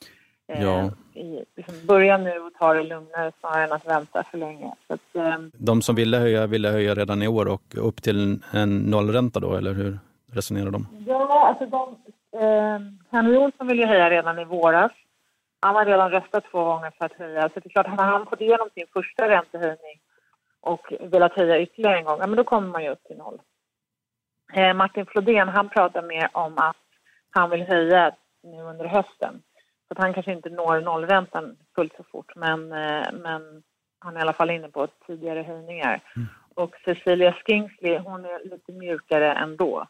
Eh, 0.48 0.62
ja. 0.62 0.90
I, 1.14 1.44
liksom 1.56 1.86
börja 1.86 2.18
nu 2.18 2.38
och 2.38 2.54
ta 2.54 2.74
det 2.74 2.82
lugnare 2.82 3.32
snarare 3.40 3.64
än 3.64 3.72
att 3.72 3.86
vänta 3.86 4.24
för 4.30 4.38
länge. 4.38 4.74
Så 4.86 4.94
att, 4.94 5.14
eh, 5.14 5.38
de 5.52 5.82
som 5.82 5.94
ville 5.94 6.16
höja 6.16 6.46
ville 6.46 6.68
höja 6.68 6.94
redan 6.94 7.22
i 7.22 7.28
år 7.28 7.48
och 7.48 7.62
upp 7.88 8.02
till 8.02 8.40
en 8.52 8.78
nollränta 8.78 9.40
då, 9.40 9.54
eller 9.54 9.72
hur 9.72 9.98
resonerar 10.32 10.70
de? 10.70 10.86
Ja, 11.06 11.48
alltså 11.48 11.66
de, 11.66 11.96
eh, 12.32 12.78
Henry 13.10 13.36
Olsson 13.36 13.66
ville 13.66 13.86
höja 13.86 14.10
redan 14.10 14.38
i 14.38 14.44
våras. 14.44 14.92
Han 15.60 15.74
har 15.74 15.84
redan 15.84 16.10
röstat 16.10 16.44
två 16.50 16.64
gånger 16.64 16.90
för 16.90 17.04
att 17.04 17.12
höja, 17.12 17.42
så 17.42 17.60
det 17.60 17.66
är 17.66 17.70
klart, 17.70 17.86
han 17.86 17.98
har 17.98 18.24
fått 18.24 18.40
igenom 18.40 18.68
sin 18.74 18.86
första 18.92 19.28
räntehöjning 19.28 20.00
och 20.60 20.92
velat 21.00 21.36
höja 21.36 21.60
ytterligare 21.60 21.98
en 21.98 22.04
gång, 22.04 22.18
ja, 22.20 22.26
men 22.26 22.36
då 22.36 22.44
kommer 22.44 22.68
man 22.68 22.82
ju 22.82 22.90
upp 22.90 23.04
till 23.04 23.16
noll. 23.16 23.40
Eh, 24.52 24.74
Martin 24.74 25.06
Flodén 25.06 25.48
han 25.48 25.68
pratar 25.68 26.02
mer 26.02 26.28
om 26.32 26.58
att 26.58 26.76
han 27.30 27.50
vill 27.50 27.62
höja 27.62 28.12
nu 28.42 28.62
under 28.62 28.84
hösten. 28.84 29.42
Så 29.88 29.92
att 29.94 29.98
han 29.98 30.14
kanske 30.14 30.32
inte 30.32 30.50
når 30.50 30.80
nollräntan 30.80 31.56
fullt 31.74 31.96
så 31.96 32.02
fort 32.02 32.32
men, 32.36 32.72
eh, 32.72 33.12
men 33.12 33.62
han 33.98 34.16
är 34.16 34.20
i 34.20 34.22
alla 34.22 34.32
fall 34.32 34.50
inne 34.50 34.68
på 34.68 34.86
tidigare 35.06 35.42
höjningar. 35.42 36.00
Mm. 36.16 36.28
Och 36.54 36.76
Cecilia 36.84 37.32
Skingsley 37.32 37.98
hon 37.98 38.24
är 38.24 38.44
lite 38.44 38.72
mjukare 38.72 39.32
ändå. 39.32 39.86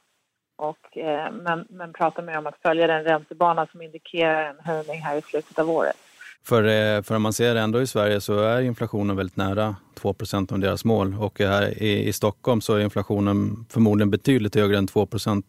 Och, 0.60 0.98
eh, 0.98 1.32
men, 1.32 1.66
men 1.70 1.92
pratar 1.92 2.22
mer 2.22 2.38
om 2.38 2.46
att 2.46 2.58
följa 2.62 2.86
den 2.86 3.04
räntebana 3.04 3.66
som 3.66 3.82
indikerar 3.82 4.50
en 4.50 4.56
höjning 4.64 5.00
här 5.00 5.16
i 5.16 5.22
slutet 5.22 5.58
av 5.58 5.70
året. 5.70 5.96
För, 6.44 6.64
eh, 6.64 7.02
för 7.02 7.16
om 7.16 7.22
man 7.22 7.32
ser 7.32 7.56
ändå 7.56 7.80
i 7.80 7.86
Sverige 7.86 8.20
så 8.20 8.40
är 8.40 8.60
inflationen 8.60 9.16
väldigt 9.16 9.36
nära 9.36 9.76
2% 9.94 10.52
av 10.52 10.58
deras 10.58 10.84
mål 10.84 11.16
och 11.20 11.38
här 11.38 11.82
i, 11.82 12.08
i 12.08 12.12
Stockholm 12.12 12.60
så 12.60 12.74
är 12.74 12.80
inflationen 12.80 13.66
förmodligen 13.70 14.10
betydligt 14.10 14.54
högre 14.54 14.78
än 14.78 14.86
2% 14.86 15.42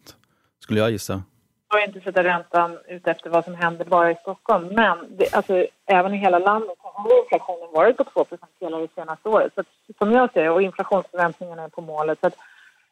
skulle 0.58 0.80
jag 0.80 0.90
gissa. 0.90 1.22
Jag 1.68 1.78
har 1.78 1.86
inte 1.86 2.00
sätta 2.00 2.24
räntan 2.24 2.78
ut 2.88 3.06
efter 3.06 3.30
vad 3.30 3.44
som 3.44 3.54
händer 3.54 3.84
bara 3.84 4.10
i 4.10 4.14
Stockholm 4.14 4.66
men 4.66 4.98
det, 5.16 5.34
alltså, 5.34 5.66
även 5.86 6.14
i 6.14 6.16
hela 6.16 6.38
landet 6.38 6.76
har 6.78 7.22
inflationen 7.22 7.68
varit 7.74 7.96
på 7.96 8.04
2% 8.04 8.38
hela 8.60 8.78
det 8.78 8.88
senaste 8.94 9.28
året. 9.28 9.52
Så 9.54 9.62
som 9.98 10.12
jag 10.12 10.32
ser 10.32 10.50
och 10.50 10.62
inflationsförväntningarna 10.62 11.62
är 11.62 11.68
på 11.68 11.80
målet. 11.80 12.18
Så 12.20 12.30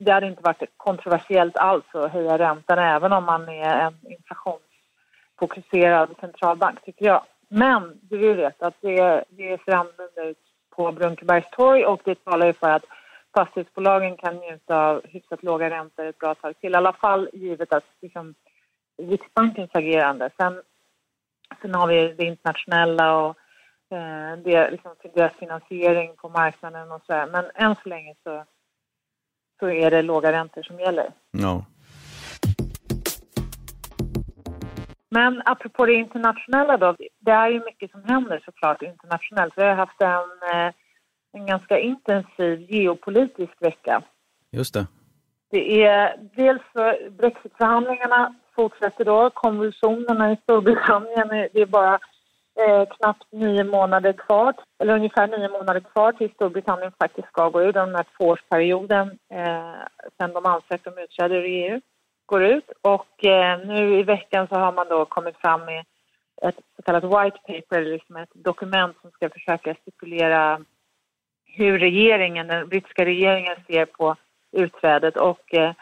det 0.05 0.13
hade 0.13 0.27
inte 0.27 0.43
varit 0.43 0.63
kontroversiellt 0.77 1.57
alls 1.57 1.85
att 1.93 2.13
höja 2.13 2.39
räntan 2.39 2.79
även 2.79 3.13
om 3.13 3.25
man 3.25 3.49
är 3.49 3.87
en 3.87 3.95
inflationsfokuserad 4.03 6.15
centralbank 6.21 6.85
tycker 6.85 7.07
jag. 7.07 7.23
Men 7.49 8.01
du 8.03 8.35
vet 8.35 8.63
att 8.63 8.75
det, 8.81 9.25
det 9.29 9.65
ser 9.65 9.73
annorlunda 9.73 10.25
ut 10.25 10.39
på 10.71 10.93
Brunkebergstorg 10.93 11.85
och 11.85 12.01
det 12.05 12.25
talar 12.25 12.47
ju 12.47 12.53
för 12.53 12.71
att 12.71 12.85
fastighetsbolagen 13.37 14.17
kan 14.17 14.37
njuta 14.37 14.77
av 14.77 15.03
hyfsat 15.05 15.43
låga 15.43 15.71
räntor 15.71 16.07
ett 16.07 16.19
bra 16.19 16.35
tag 16.35 16.61
till. 16.61 16.73
I 16.73 16.77
alla 16.77 16.93
fall 16.93 17.29
givet 17.33 17.73
att 17.73 17.85
liksom, 18.01 18.35
Riksbankens 19.03 19.71
agerande. 19.73 20.31
Sen, 20.37 20.63
sen 21.63 21.75
har 21.75 21.87
vi 21.87 22.13
det 22.13 22.25
internationella 22.25 23.17
och 23.17 23.37
eh, 23.91 24.37
det, 24.45 24.71
liksom, 24.71 24.95
deras 25.15 25.33
finansiering 25.33 26.17
på 26.17 26.29
marknaden 26.29 26.93
och 26.93 27.03
så 27.07 27.13
här. 27.13 27.27
Men 27.27 27.45
än 27.55 27.77
så 27.83 27.89
länge 27.89 28.15
så, 28.23 28.45
så 29.61 29.71
är 29.71 29.91
det 29.91 30.03
låga 30.03 30.33
räntor 30.33 30.63
som 30.63 30.81
gäller. 30.81 31.13
Ja. 31.31 31.65
Men 35.11 35.43
apropå 35.45 35.87
det 35.87 35.95
internationella 35.95 36.77
då, 36.77 36.97
det 37.19 37.31
är 37.31 37.49
ju 37.49 37.65
mycket 37.65 37.91
som 37.91 38.05
händer 38.05 38.43
såklart 38.45 38.83
internationellt. 38.83 39.55
Vi 39.57 39.63
har 39.63 39.75
haft 39.75 40.03
en, 40.03 40.51
eh, 40.53 40.73
en 41.33 41.47
ganska 41.47 41.79
intensiv 41.79 42.67
geopolitisk 42.71 43.53
vecka. 43.61 44.03
Just 44.51 44.75
det. 44.75 44.87
Det 45.51 45.85
är 45.85 46.17
dels 46.37 46.63
Brexitförhandlingarna 47.19 48.35
fortsätter 48.55 49.05
då, 49.05 49.31
konvulsionerna 49.31 50.33
i 50.33 50.37
Storbritannien, 50.43 51.29
det 51.53 51.61
är 51.61 51.67
bara 51.67 51.99
eh, 52.59 52.89
knappt 52.97 53.33
nio 53.33 53.65
månader 53.65 54.13
kvar, 54.13 54.55
eller 54.79 54.95
ungefär 54.95 55.29
nio 55.29 55.49
månader 55.49 55.81
kvar 55.81 56.13
till 56.13 56.31
Storbritannien 56.31 56.93
faktiskt 56.99 57.29
ska 57.29 57.49
gå 57.49 57.63
ur 57.63 57.73
den 57.73 57.95
här 57.95 58.05
tvåårsperioden 58.17 59.19
eh, 59.33 59.75
sen 60.19 60.33
de 60.33 60.47
ansökte 60.47 60.91
om 60.91 60.99
utträde 60.99 61.35
ur 61.35 61.45
EU 61.45 61.81
går 62.27 62.45
ut. 62.45 62.71
Och 62.83 63.25
eh, 63.25 63.59
nu 63.67 63.99
i 63.99 64.03
veckan 64.03 64.49
så 64.49 64.55
har 64.55 64.73
man 64.73 64.89
då 64.89 65.05
kommit 65.05 65.37
fram 65.37 65.65
med 65.65 65.85
ett 66.43 66.57
så 66.77 66.83
kallat 66.83 67.05
white 67.05 67.39
paper, 67.47 67.85
liksom 67.85 68.17
ett 68.17 68.31
dokument 68.35 68.97
som 69.01 69.11
ska 69.11 69.31
försöka 69.31 69.75
stipulera 69.75 70.61
hur 71.45 71.79
regeringen, 71.79 72.47
den 72.47 72.69
brittiska 72.69 73.05
regeringen 73.05 73.57
ser 73.67 73.85
på 73.85 74.17
utträdet. 74.53 75.17
Och, 75.17 75.55
eh, 75.55 75.73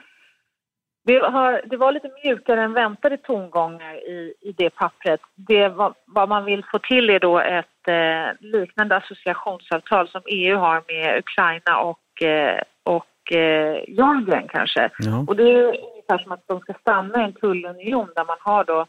det, 1.08 1.18
har, 1.18 1.62
det, 1.64 1.76
var 1.76 1.92
lite 1.92 2.10
mjukare 2.24 2.62
än 2.62 2.72
väntade 2.72 3.16
tongångar 3.16 3.94
i, 3.94 4.34
i 4.40 4.52
det 4.52 4.70
pappret. 4.70 5.20
Det, 5.34 5.68
vad, 5.68 5.94
vad 6.06 6.28
man 6.28 6.44
vill 6.44 6.64
få 6.64 6.78
till 6.78 7.10
är 7.10 7.20
då 7.20 7.40
ett 7.40 7.88
eh, 7.88 8.26
liknande 8.40 8.96
associationsavtal 8.96 10.08
som 10.08 10.22
EU 10.26 10.56
har 10.56 10.82
med 10.88 11.18
Ukraina 11.18 11.80
och, 11.80 12.22
eh, 12.22 12.60
och 12.82 13.36
eh, 13.36 13.84
Georgien 13.88 14.48
kanske. 14.48 14.90
Ja. 14.98 15.24
Och 15.28 15.36
det 15.36 15.42
är 15.42 15.64
ungefär 15.64 16.18
som 16.18 16.32
att 16.32 16.46
de 16.46 16.60
ska 16.60 16.72
stanna 16.74 17.20
i 17.20 17.24
en 17.24 17.32
tullunion 17.32 18.10
där 18.16 18.24
man 18.24 18.38
har 18.40 18.64
då 18.64 18.86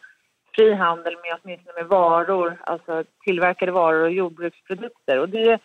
fri 0.56 0.74
handel 0.74 1.14
med 1.14 1.40
åtminstone 1.42 1.74
med 1.78 1.88
varor, 1.88 2.58
alltså 2.64 3.04
tillverkade 3.26 3.72
varor 3.72 4.04
och 4.04 4.12
jordbruksprodukter. 4.12 5.20
Och 5.20 5.30
det, 5.30 5.60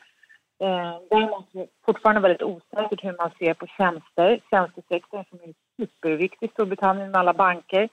Eh, 0.64 0.98
däremot 1.10 1.54
är 1.54 1.58
det 1.58 1.66
fortfarande 1.86 2.20
väldigt 2.20 2.42
osäkert 2.42 3.04
hur 3.04 3.16
man 3.16 3.30
ser 3.38 3.54
på 3.54 3.66
tjänster. 3.66 4.40
Tjänstesektorn 4.50 5.24
som 5.30 5.38
är 5.42 5.54
superviktig 5.76 6.46
i 6.46 6.52
Storbritannien 6.52 7.10
med 7.10 7.20
alla 7.20 7.32
banker. 7.32 7.88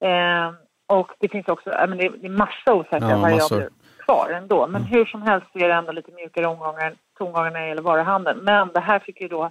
Eh, 0.00 0.52
och 0.86 1.12
det 1.18 1.28
finns 1.28 1.48
också, 1.48 1.70
men 1.88 1.98
det 1.98 2.06
är, 2.06 2.28
massa 2.28 2.74
osäkra 2.74 3.10
Ja, 3.10 3.16
variabler 3.16 3.68
kvar 3.98 4.30
ändå. 4.30 4.66
Men 4.66 4.82
hur 4.82 5.04
som 5.04 5.22
helst 5.22 5.46
så 5.52 5.58
är 5.58 5.68
det 5.68 5.74
ändå 5.74 5.92
lite 5.92 6.12
mjukare 6.12 6.46
omgångar, 6.46 6.94
tongångar 7.18 7.50
när 7.50 7.60
det 7.60 7.68
gäller 7.68 7.82
varuhandeln. 7.82 8.38
Men 8.38 8.70
det 8.74 8.80
här 8.80 8.98
fick 8.98 9.20
ju 9.20 9.28
då 9.28 9.50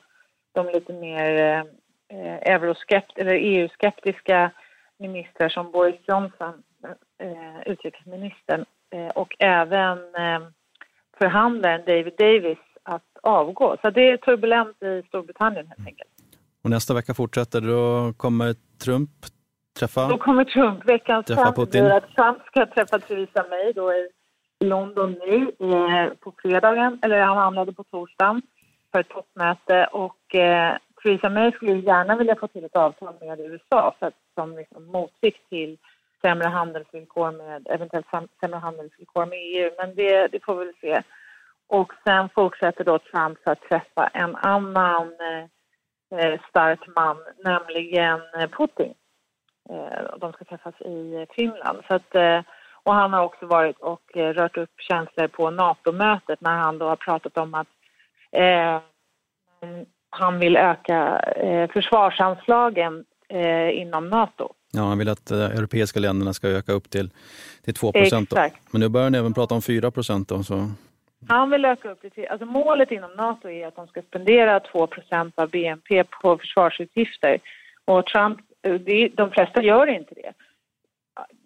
de 0.54 0.66
lite 0.66 0.94
mer 0.94 1.66
eh, 2.08 2.54
euroskept 2.54 3.18
eller 3.18 3.34
EU-skeptiska 3.34 4.52
ministrar 5.00 5.50
som 5.50 5.72
Boris 5.72 6.02
Johnson, 6.08 6.64
eh, 7.20 7.62
utrikesministern, 7.66 8.66
eh, 8.90 9.08
och 9.08 9.36
även 9.40 9.98
eh, 9.98 10.42
förhandlaren 11.18 11.82
David 11.86 12.14
Davis 12.18 12.58
att 12.84 13.18
avgå. 13.24 13.78
Så 13.82 13.90
det 13.90 14.12
är 14.12 14.18
turbulent 14.18 14.84
i 14.84 15.04
Storbritannien 15.08 15.68
helt 15.68 15.88
enkelt. 15.88 16.11
Och 16.64 16.70
nästa 16.70 16.94
vecka 16.94 17.14
fortsätter, 17.14 17.62
då 17.62 18.14
kommer 18.18 18.56
Trump 18.84 19.10
träffa... 19.80 20.08
Då 20.08 20.18
kommer 20.18 20.44
Trump. 20.44 20.86
Veckans 20.86 21.26
Träffa 21.26 21.52
Putin. 21.52 21.86
att 21.86 22.16
Trump 22.16 22.38
ska 22.46 22.66
träffa 22.66 23.00
Theresa 23.00 23.46
May 23.50 23.74
då 23.74 23.94
i 23.94 24.10
London 24.60 25.12
nu 25.12 25.52
eh, 25.60 26.14
på 26.20 26.34
fredagen, 26.42 27.00
eller 27.02 27.22
han 27.22 27.38
handlade 27.38 27.74
på 27.74 27.84
torsdagen 27.84 28.42
för 28.92 29.00
ett 29.00 29.10
toppmöte 29.10 29.86
och 29.92 30.36
eh, 30.36 30.78
Theresa 31.04 31.30
May 31.30 31.52
skulle 31.52 31.80
gärna 31.80 32.16
vilja 32.16 32.36
få 32.36 32.48
till 32.48 32.66
ett 32.66 32.76
avtal 32.76 33.14
med 33.22 33.40
USA 33.40 33.96
för 34.00 34.06
att, 34.08 34.14
som 34.36 34.58
liksom 34.58 34.86
motvikt 34.86 35.50
till 35.50 35.78
sämre 36.22 36.48
handelsvillkor 36.48 37.32
med, 37.32 37.68
eventuellt 37.70 38.06
sämre 38.40 38.60
handelsvillkor 38.60 39.26
med 39.26 39.40
EU, 39.42 39.72
men 39.78 39.96
det, 39.96 40.28
det 40.28 40.44
får 40.44 40.56
vi 40.56 40.66
väl 40.66 40.74
se. 40.82 41.02
Och 41.68 41.94
sen 42.04 42.30
fortsätter 42.30 42.84
då 42.84 43.00
Trump 43.00 43.44
för 43.44 43.52
att 43.52 43.62
träffa 43.70 44.08
en 44.08 44.36
annan 44.36 45.08
eh, 45.08 45.46
stark 46.50 46.80
man, 46.96 47.18
nämligen 47.44 48.20
eh, 48.40 48.50
Putin. 48.50 48.94
Eh, 49.70 50.18
de 50.20 50.34
ska 50.34 50.46
träffas 50.46 50.82
i 50.82 51.26
Finland. 51.36 51.80
Så 51.88 51.94
att, 51.94 52.16
eh, 52.16 52.40
och 52.84 52.94
han 52.94 53.14
har 53.14 53.24
också 53.24 53.46
varit 53.46 53.80
och 53.80 54.18
eh, 54.18 54.34
rört 54.34 54.58
upp 54.58 54.70
känslor 54.78 55.28
på 55.28 55.52
NATO-mötet 55.52 56.42
när 56.42 56.58
han 56.58 56.78
då 56.78 56.88
har 56.88 56.96
pratat 56.96 57.38
om 57.38 57.54
att 57.54 57.68
eh, 58.32 58.80
han 60.10 60.40
vill 60.40 60.58
öka 60.58 61.20
eh, 61.20 61.72
försvarsanslagen 61.72 63.06
eh, 63.30 63.82
inom 63.82 64.10
NATO. 64.10 64.54
Ja, 64.72 64.82
han 64.82 64.98
vill 64.98 65.10
att 65.10 65.26
de 65.26 65.36
europeiska 65.36 66.00
länderna 66.00 66.34
ska 66.34 66.48
öka 66.48 66.72
upp 66.72 66.90
till, 66.90 67.10
till 67.66 67.74
2 67.74 67.92
procent. 67.92 68.34
Men 68.72 68.82
nu 68.82 68.90
börjar 68.90 69.06
han 69.06 69.16
även 69.16 69.34
prata 69.34 69.56
om 69.56 69.62
4 69.62 69.92
procent. 69.92 70.32
Så. 70.46 70.70
Han 71.28 71.50
vill 71.50 71.66
öka 71.66 71.92
upp 71.92 72.00
det 72.02 72.10
till, 72.10 72.28
alltså 72.28 72.46
målet 72.46 72.92
inom 72.92 73.12
NATO 73.12 73.50
är 73.50 73.68
att 73.68 73.76
de 73.76 73.88
ska 73.88 74.02
spendera 74.02 74.60
2% 74.60 75.32
av 75.36 75.50
BNP 75.50 76.04
på 76.04 76.38
försvarsutgifter. 76.38 77.38
Och 77.86 78.06
Trump, 78.06 78.40
eh, 78.62 78.76
de 79.14 79.32
flesta 79.32 79.62
gör 79.64 79.88
inte 79.88 80.16
det. 80.16 80.34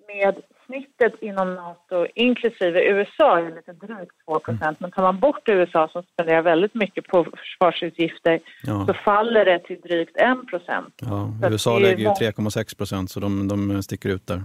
Med 0.07 0.35
snittet 0.65 1.13
inom 1.21 1.55
NATO, 1.55 2.07
inklusive 2.15 2.83
USA, 2.89 3.39
är 3.39 3.55
lite 3.55 3.73
drygt 3.73 4.13
2% 4.27 4.75
men 4.79 4.91
tar 4.91 5.03
man 5.03 5.19
bort 5.19 5.49
USA 5.49 5.87
som 5.87 6.03
spenderar 6.03 6.41
väldigt 6.41 6.73
mycket 6.73 7.07
på 7.07 7.23
försvarsutgifter 7.37 8.39
Ja, 8.63 8.85
så 8.87 8.93
faller 8.93 9.45
det 9.45 9.59
till 9.59 9.81
drygt 9.81 10.17
1 10.17 10.37
ja, 10.51 11.31
så 11.41 11.47
USA 11.49 11.79
lägger 11.79 11.97
ju 11.97 12.03
många- 12.03 12.15
3,6 12.15 12.77
procent 12.77 13.11
så 13.11 13.19
de, 13.19 13.47
de 13.47 13.83
sticker 13.83 14.09
ut 14.09 14.27
där. 14.27 14.43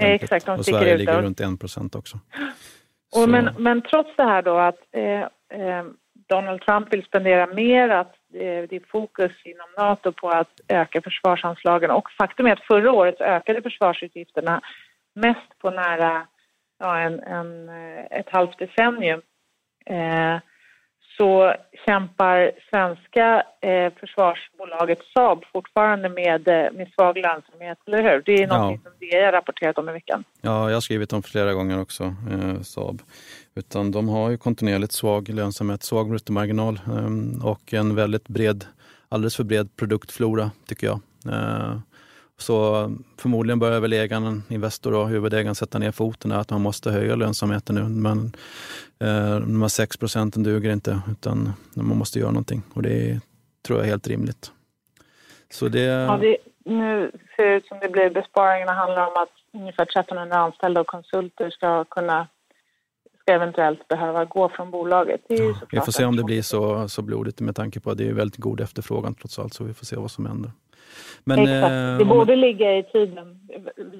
Exakt, 0.00 0.46
de 0.46 0.58
och 0.58 0.64
sticker 0.64 0.78
Sverige 0.78 0.94
ut 0.94 0.98
ligger 0.98 1.12
där. 1.12 1.22
runt 1.22 1.40
1 1.40 1.60
procent 1.60 1.94
också. 1.94 2.18
Och 3.16 3.28
men, 3.28 3.50
men 3.58 3.82
trots 3.82 4.16
det 4.16 4.24
här 4.24 4.42
då 4.42 4.58
att 4.58 4.78
eh, 4.92 5.20
eh, 5.60 5.84
Donald 6.28 6.60
Trump 6.60 6.92
vill 6.92 7.04
spendera 7.04 7.46
mer, 7.46 7.88
att 7.88 8.14
eh, 8.34 8.62
det 8.68 8.72
är 8.72 8.90
fokus 8.90 9.32
inom 9.44 9.66
NATO 9.78 10.12
på 10.12 10.28
att 10.28 10.60
öka 10.68 11.02
försvarsanslagen 11.02 11.90
och 11.90 12.10
faktum 12.10 12.46
är 12.46 12.52
att 12.52 12.66
förra 12.66 12.92
året 12.92 13.20
ökade 13.20 13.62
försvarsutgifterna 13.62 14.60
mest 15.14 15.58
på 15.58 15.70
nära 15.70 16.26
ja, 16.78 16.98
en, 16.98 17.20
en, 17.20 17.68
eh, 17.68 18.04
ett 18.10 18.30
halvt 18.30 18.58
decennium. 18.58 19.22
Eh, 19.86 20.38
så 21.20 21.54
kämpar 21.86 22.50
svenska 22.70 23.42
eh, 23.60 23.92
försvarsbolaget 24.00 24.98
Saab 25.14 25.44
fortfarande 25.52 26.08
med, 26.08 26.48
eh, 26.48 26.72
med 26.72 26.88
svag 26.94 27.16
lönsamhet, 27.16 27.78
eller 27.86 28.02
hur? 28.02 28.22
Det 28.26 28.34
är 28.34 28.46
Ja. 28.48 28.70
något 28.70 28.82
som 28.82 28.92
DI 29.00 29.16
rapporterat 29.32 29.78
om 29.78 29.88
i 29.88 29.92
veckan. 29.92 30.24
Ja, 30.40 30.68
jag 30.68 30.76
har 30.76 30.80
skrivit 30.80 31.12
om 31.12 31.22
flera 31.22 31.52
gånger 31.54 31.80
också, 31.80 32.04
eh, 32.04 32.60
Saab. 32.62 33.02
Utan 33.54 33.90
de 33.92 34.08
har 34.08 34.30
ju 34.30 34.36
kontinuerligt 34.36 34.92
svag 34.92 35.28
lönsamhet, 35.28 35.82
svag 35.82 36.08
bruttomarginal 36.08 36.80
eh, 36.86 37.46
och 37.46 37.74
en 37.74 37.94
väldigt 37.94 38.28
bred, 38.28 38.64
alldeles 39.08 39.36
för 39.36 39.44
bred 39.44 39.76
produktflora 39.76 40.50
tycker 40.66 40.86
jag. 40.86 41.00
Eh, 41.34 41.76
så 42.42 42.90
förmodligen 43.16 43.58
börjar 43.58 43.80
väl 43.80 43.92
ägaren, 43.92 44.42
Investor 44.48 44.94
och 44.94 45.08
huvudägaren 45.08 45.54
sätta 45.54 45.78
ner 45.78 45.92
foten 45.92 46.32
att 46.32 46.50
man 46.50 46.60
måste 46.60 46.90
höja 46.90 47.14
lönsamheten 47.14 47.74
nu. 47.74 47.82
Men 47.82 48.32
eh, 48.98 49.40
de 49.40 49.62
här 49.62 49.68
6 49.68 49.96
procenten 49.96 50.42
duger 50.42 50.72
inte 50.72 51.00
utan 51.10 51.52
man 51.74 51.98
måste 51.98 52.18
göra 52.18 52.30
någonting 52.30 52.62
och 52.74 52.82
det 52.82 53.20
tror 53.66 53.78
jag 53.78 53.86
är 53.86 53.90
helt 53.90 54.08
rimligt. 54.08 54.52
Så 55.50 55.68
det, 55.68 55.80
Ja, 55.80 56.16
det, 56.16 56.36
nu 56.64 57.10
ser 57.36 57.46
det 57.46 57.56
ut 57.56 57.66
som 57.66 57.78
det 57.78 57.88
blir 57.88 58.10
besparingarna 58.10 58.72
handlar 58.72 59.06
om 59.06 59.22
att 59.22 59.60
ungefär 59.60 59.82
1300 59.82 60.36
anställda 60.36 60.80
och 60.80 60.86
konsulter 60.86 61.50
ska 61.50 61.84
kunna 61.84 62.28
ska 63.20 63.32
eventuellt 63.32 63.88
behöva 63.88 64.24
gå 64.24 64.48
från 64.48 64.70
bolaget. 64.70 65.20
Ju 65.28 65.54
vi 65.70 65.80
får 65.80 65.92
se 65.92 66.04
om 66.04 66.16
det 66.16 66.24
blir 66.24 66.42
så, 66.42 66.88
så 66.88 67.02
blodigt 67.02 67.40
med 67.40 67.56
tanke 67.56 67.80
på 67.80 67.90
att 67.90 67.98
det 67.98 68.08
är 68.08 68.12
väldigt 68.12 68.40
god 68.40 68.60
efterfrågan 68.60 69.14
trots 69.14 69.38
allt 69.38 69.54
så 69.54 69.64
vi 69.64 69.74
får 69.74 69.86
se 69.86 69.96
vad 69.96 70.10
som 70.10 70.26
händer. 70.26 70.50
Men, 71.24 71.38
Exakt. 71.38 71.72
eh, 71.72 71.98
det 71.98 72.04
borde 72.04 72.36
ligga 72.36 72.78
i 72.78 72.82
tiden, 72.82 73.40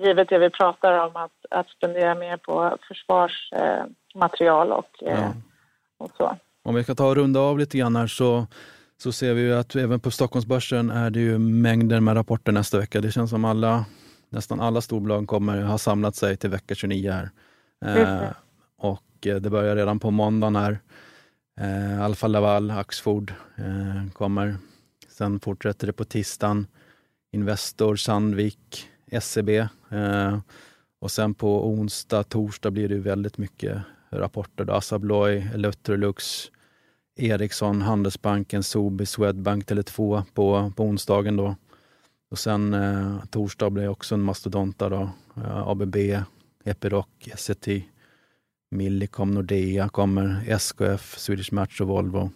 givet 0.04 0.28
det 0.28 0.38
vi 0.38 0.50
pratar 0.50 1.06
om, 1.06 1.16
att, 1.16 1.30
att 1.50 1.68
spendera 1.68 2.14
mer 2.14 2.36
på 2.36 2.78
försvarsmaterial 2.88 3.80
eh, 3.80 4.18
material 4.18 4.72
och, 4.72 5.02
eh, 5.02 5.20
Ja. 5.20 5.34
och 5.98 6.10
så. 6.16 6.36
Om 6.64 6.74
vi 6.74 6.84
ska 6.84 6.94
ta 6.94 7.08
och 7.08 7.16
runda 7.16 7.40
av 7.40 7.58
lite 7.58 7.78
grann 7.78 7.96
här 7.96 8.06
så, 8.06 8.46
så 9.02 9.12
ser 9.12 9.34
vi 9.34 9.40
ju 9.42 9.54
att 9.54 9.76
även 9.76 10.00
på 10.00 10.10
Stockholmsbörsen 10.10 10.90
är 10.90 11.10
det 11.10 11.20
ju 11.20 11.38
mängder 11.38 12.00
med 12.00 12.16
rapporter 12.16 12.52
nästa 12.52 12.78
vecka. 12.78 13.00
Det 13.00 13.12
känns 13.12 13.30
som 13.30 13.44
alla, 13.44 13.84
nästan 14.28 14.60
alla 14.60 14.80
storbolag 14.80 15.26
kommer 15.28 15.62
ha 15.62 15.78
samlat 15.78 16.16
sig 16.16 16.36
till 16.36 16.50
vecka 16.50 16.74
29 16.74 17.10
här. 17.12 17.30
Eh, 17.84 18.28
och 18.78 19.26
eh, 19.26 19.36
det 19.36 19.50
börjar 19.50 19.76
redan 19.76 19.98
på 19.98 20.10
måndagen 20.10 20.56
här. 20.56 20.78
Eh, 21.60 22.02
Alfa 22.04 22.26
Laval, 22.26 22.70
Axfood 22.70 23.34
eh, 23.58 24.12
kommer. 24.12 24.56
Sen 25.08 25.40
fortsätter 25.40 25.86
det 25.86 25.92
på 25.92 26.04
tisdagen. 26.04 26.66
Investor, 27.32 27.96
Sandvik, 27.96 28.88
SEB. 29.20 29.48
Eh, 29.90 30.38
och 31.00 31.10
sen 31.10 31.34
på 31.34 31.68
onsdag, 31.68 32.22
torsdag 32.22 32.70
blir 32.70 32.88
det 32.88 32.98
väldigt 32.98 33.38
mycket 33.38 33.82
rapporter. 34.10 34.64
Då. 34.64 34.72
Assa 34.72 34.96
Abloy, 34.96 35.50
Electrolux, 35.54 36.50
Ericsson, 37.16 37.82
Handelsbanken, 37.82 38.62
Sobi, 38.62 39.06
Swedbank, 39.06 39.64
Tele2 39.64 40.22
på, 40.34 40.72
på 40.76 40.84
onsdagen. 40.84 41.36
Då. 41.36 41.56
Och 42.30 42.38
sen 42.38 42.74
eh, 42.74 43.24
torsdag 43.30 43.70
blir 43.70 43.82
det 43.82 43.88
också 43.88 44.14
en 44.14 44.22
mastodonta. 44.22 44.88
Då. 44.88 45.10
Eh, 45.36 45.68
ABB, 45.68 45.96
Epiroc, 46.64 47.06
Essity, 47.26 47.84
Millicom, 48.70 49.30
Nordea 49.30 49.88
kommer, 49.88 50.44
SKF, 50.48 51.18
Swedish 51.18 51.52
Match 51.52 51.80
och 51.80 51.88
Volvo. 51.88 52.30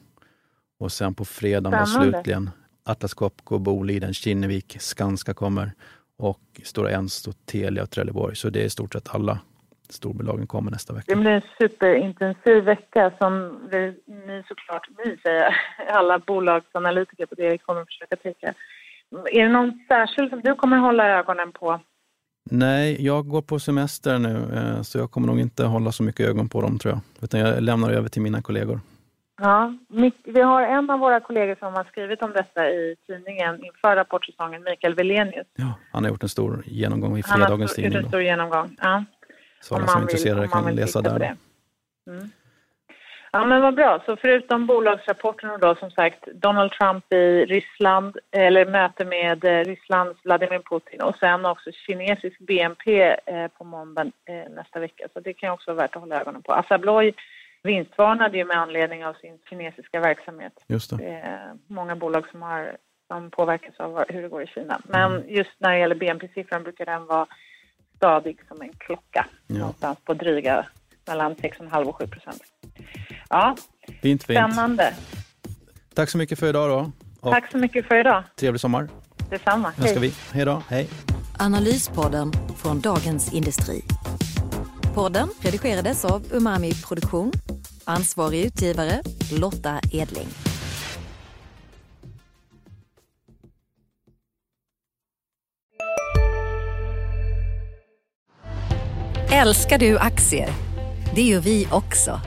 Och 0.79 0.93
sen 0.93 1.15
på 1.15 1.25
fredagen 1.25 1.87
slutligen 1.87 2.51
Atlas 2.85 3.15
Copco, 3.15 3.59
Boliden, 3.59 4.15
Kinnevik, 4.15 4.77
Skanska 4.81 5.35
kommer 5.35 5.73
och 6.19 6.41
Stora 6.65 6.91
Enso, 6.91 7.33
Telia 7.33 7.83
och 7.83 7.91
Trelleborg. 7.91 8.37
Så 8.37 8.51
det 8.51 8.61
är 8.61 8.65
i 8.65 8.71
stort 8.71 8.93
sett 8.93 9.15
alla 9.15 9.39
storbolagen 9.89 10.47
kommer 10.47 10.71
nästa 10.71 10.93
Det 10.93 10.97
vecka. 10.99 11.17
blir 11.17 11.31
en 11.31 11.43
superintensiv 11.61 12.65
vecka 12.65 13.13
som 13.19 13.61
vi, 13.71 13.95
ni 14.07 14.43
såklart, 14.49 14.89
ni 15.05 15.17
säger 15.23 15.57
alla 15.93 16.19
bolagsanalytiker 16.19 17.27
på 17.27 17.35
det 17.35 17.59
kommer 17.59 17.85
försöka 17.85 18.17
täcka. 18.17 18.55
Är 19.33 19.43
det 19.43 19.49
någon 19.49 19.73
särskild 19.89 20.31
som 20.31 20.41
du 20.41 20.55
kommer 20.55 20.77
hålla 20.77 21.09
ögonen 21.09 21.53
på? 21.53 21.81
Nej, 22.51 23.05
jag 23.07 23.29
går 23.29 23.43
på 23.43 23.59
semester 23.59 24.19
nu 24.19 24.37
eh, 24.55 24.83
så 24.83 24.99
jag 24.99 25.11
kommer 25.11 25.27
nog 25.27 25.41
inte 25.41 25.65
hålla 25.65 25.93
så 25.93 26.03
mycket 26.03 26.29
ögon 26.29 26.49
på 26.49 26.61
dem 26.61 26.79
tror 26.79 26.95
jag. 26.95 27.25
Utan 27.25 27.41
jag 27.41 27.63
lämnar 27.63 27.91
över 27.91 28.09
till 28.09 28.23
mina 28.23 28.43
kollegor. 28.43 28.81
Ja, 29.37 29.75
vi 30.25 30.41
har 30.41 30.63
en 30.63 30.91
av 30.91 30.99
våra 30.99 31.21
kollegor 31.21 31.57
som 31.59 31.75
har 31.75 31.85
skrivit 31.85 32.23
om 32.23 32.33
detta 32.33 32.71
i 32.71 32.97
tidningen 33.07 33.65
inför 33.65 33.97
rapportsäsongen, 33.97 34.63
Mikael 34.63 34.95
Velenius. 34.95 35.47
Ja, 35.57 35.75
han 35.93 36.05
har 36.05 36.11
gjort 36.11 36.23
en 36.23 36.29
stor 36.29 36.63
genomgång 36.67 37.19
i 37.19 37.23
Han 37.27 37.41
har 37.41 37.47
fredagens 37.47 37.71
gjort 37.71 37.85
tidning. 37.85 38.03
en 38.03 38.09
stor 38.09 38.23
genomgång. 38.23 38.77
Ja. 38.81 39.05
Så 39.61 39.75
alla 39.75 39.87
som 39.87 39.99
är 39.99 40.03
intresserade 40.03 40.49
kan 40.49 40.75
läsa 40.75 41.01
där. 41.01 41.37
Mm. 42.07 42.31
Ja, 43.35 43.45
men 43.45 43.63
vad 43.63 43.75
bra. 43.75 44.03
Så 44.07 44.17
förutom 44.17 44.67
bolagsrapporterna 44.67 45.59
då, 45.59 45.75
som 45.75 45.91
sagt, 45.91 46.27
Donald 46.27 46.73
Trump 46.73 47.13
i 47.13 47.45
Ryssland, 47.45 48.17
eller 48.31 48.67
möte 48.67 49.05
med 49.05 49.45
eh, 49.45 49.65
Rysslands 49.65 50.25
Vladimir 50.25 50.59
Putin 50.71 51.01
och 51.01 51.17
sen 51.17 51.45
också 51.47 51.71
kinesisk 51.73 52.39
BNP 52.39 53.03
eh, 53.27 53.49
på 53.59 53.65
måndag 53.65 54.03
eh, 54.03 54.53
nästa 54.57 54.81
vecka. 54.81 55.09
Så 55.13 55.21
det 55.21 55.33
kan 55.33 55.51
också 55.51 55.71
vara 55.71 55.83
värt 55.83 55.97
att 55.97 56.03
hålla 56.03 56.21
ögonen 56.21 56.43
på. 56.43 56.53
Assa 56.53 56.75
Abloy 56.75 57.13
vinstvarnade 57.65 58.37
ju 58.39 58.45
med 58.45 58.57
anledning 58.57 59.05
av 59.07 59.15
sin 59.15 59.39
kinesiska 59.51 60.01
verksamhet. 60.01 60.53
Just 60.67 60.91
det. 60.91 60.97
Det 60.97 61.05
är 61.15 61.53
många 61.67 61.97
bolag 61.97 62.25
som, 62.31 62.43
har, 62.43 62.77
som 63.09 63.31
påverkas 63.31 63.81
av 63.81 64.05
hur 64.09 64.23
det 64.23 64.29
går 64.29 64.43
i 64.43 64.47
Kina. 64.47 64.81
Men 64.85 65.25
just 65.29 65.51
när 65.59 65.73
det 65.73 65.79
gäller 65.79 65.95
BNP-siffran 65.95 66.63
brukar 66.63 66.87
den 66.87 67.07
vara 67.07 67.27
stadig 67.97 68.39
som 68.49 68.63
en 68.63 68.73
klocka. 68.79 69.27
Ja. 69.47 69.59
Någonstans 69.59 69.99
på 70.05 70.15
dryga 70.15 70.67
mellan 71.07 71.35
6,5 71.35 71.85
och 71.85 71.97
7 71.97 72.07
procent. 72.07 72.43
Ja, 73.29 73.57
Fint, 73.87 74.03
fint. 74.03 74.23
spännande. 74.23 74.95
Tack 75.95 76.11
så 76.11 76.19
mycket 76.19 76.39
för 76.39 76.49
idag 76.49 76.71
då. 76.71 76.93
Och 77.21 77.33
Tack 77.33 77.51
så 77.51 77.59
mycket 77.59 77.87
för 77.87 77.97
idag. 78.01 78.23
trevlig 78.37 78.61
sommar 78.61 78.89
Detsamma. 79.31 79.73
önskar 79.79 80.01
vi. 80.01 80.13
Hej 80.33 80.45
då. 80.45 80.63
Hej. 80.69 80.89
Analyspodden 81.39 82.33
från 82.63 82.81
Dagens 82.81 83.35
Industri. 83.35 83.83
Podden 84.95 85.29
redigerades 85.43 86.05
av 86.05 86.23
Umami 86.33 86.73
Produktion. 86.89 87.33
Ansvarig 87.85 88.45
utgivare 88.45 89.03
Lotta 89.33 89.81
Edling. 89.93 90.27
Älskar 99.33 99.79
du 99.79 99.99
aktier? 99.99 100.49
Det 101.15 101.23
gör 101.23 101.41
vi 101.41 101.69
också. 101.73 102.21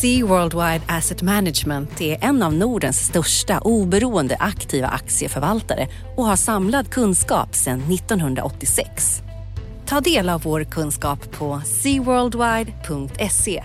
Sea 0.00 0.26
Worldwide 0.26 0.80
Asset 0.88 1.22
Management 1.22 2.00
är 2.00 2.24
en 2.24 2.42
av 2.42 2.54
Nordens 2.54 3.06
största 3.06 3.58
oberoende 3.58 4.36
aktiva 4.36 4.88
aktieförvaltare 4.88 5.88
och 6.16 6.24
har 6.24 6.36
samlad 6.36 6.90
kunskap 6.90 7.54
sedan 7.54 7.92
1986. 7.92 9.22
Ta 9.86 10.00
del 10.00 10.28
av 10.28 10.42
vår 10.42 10.64
kunskap 10.64 11.38
på 11.38 11.60
seaworldwide.se. 11.64 13.64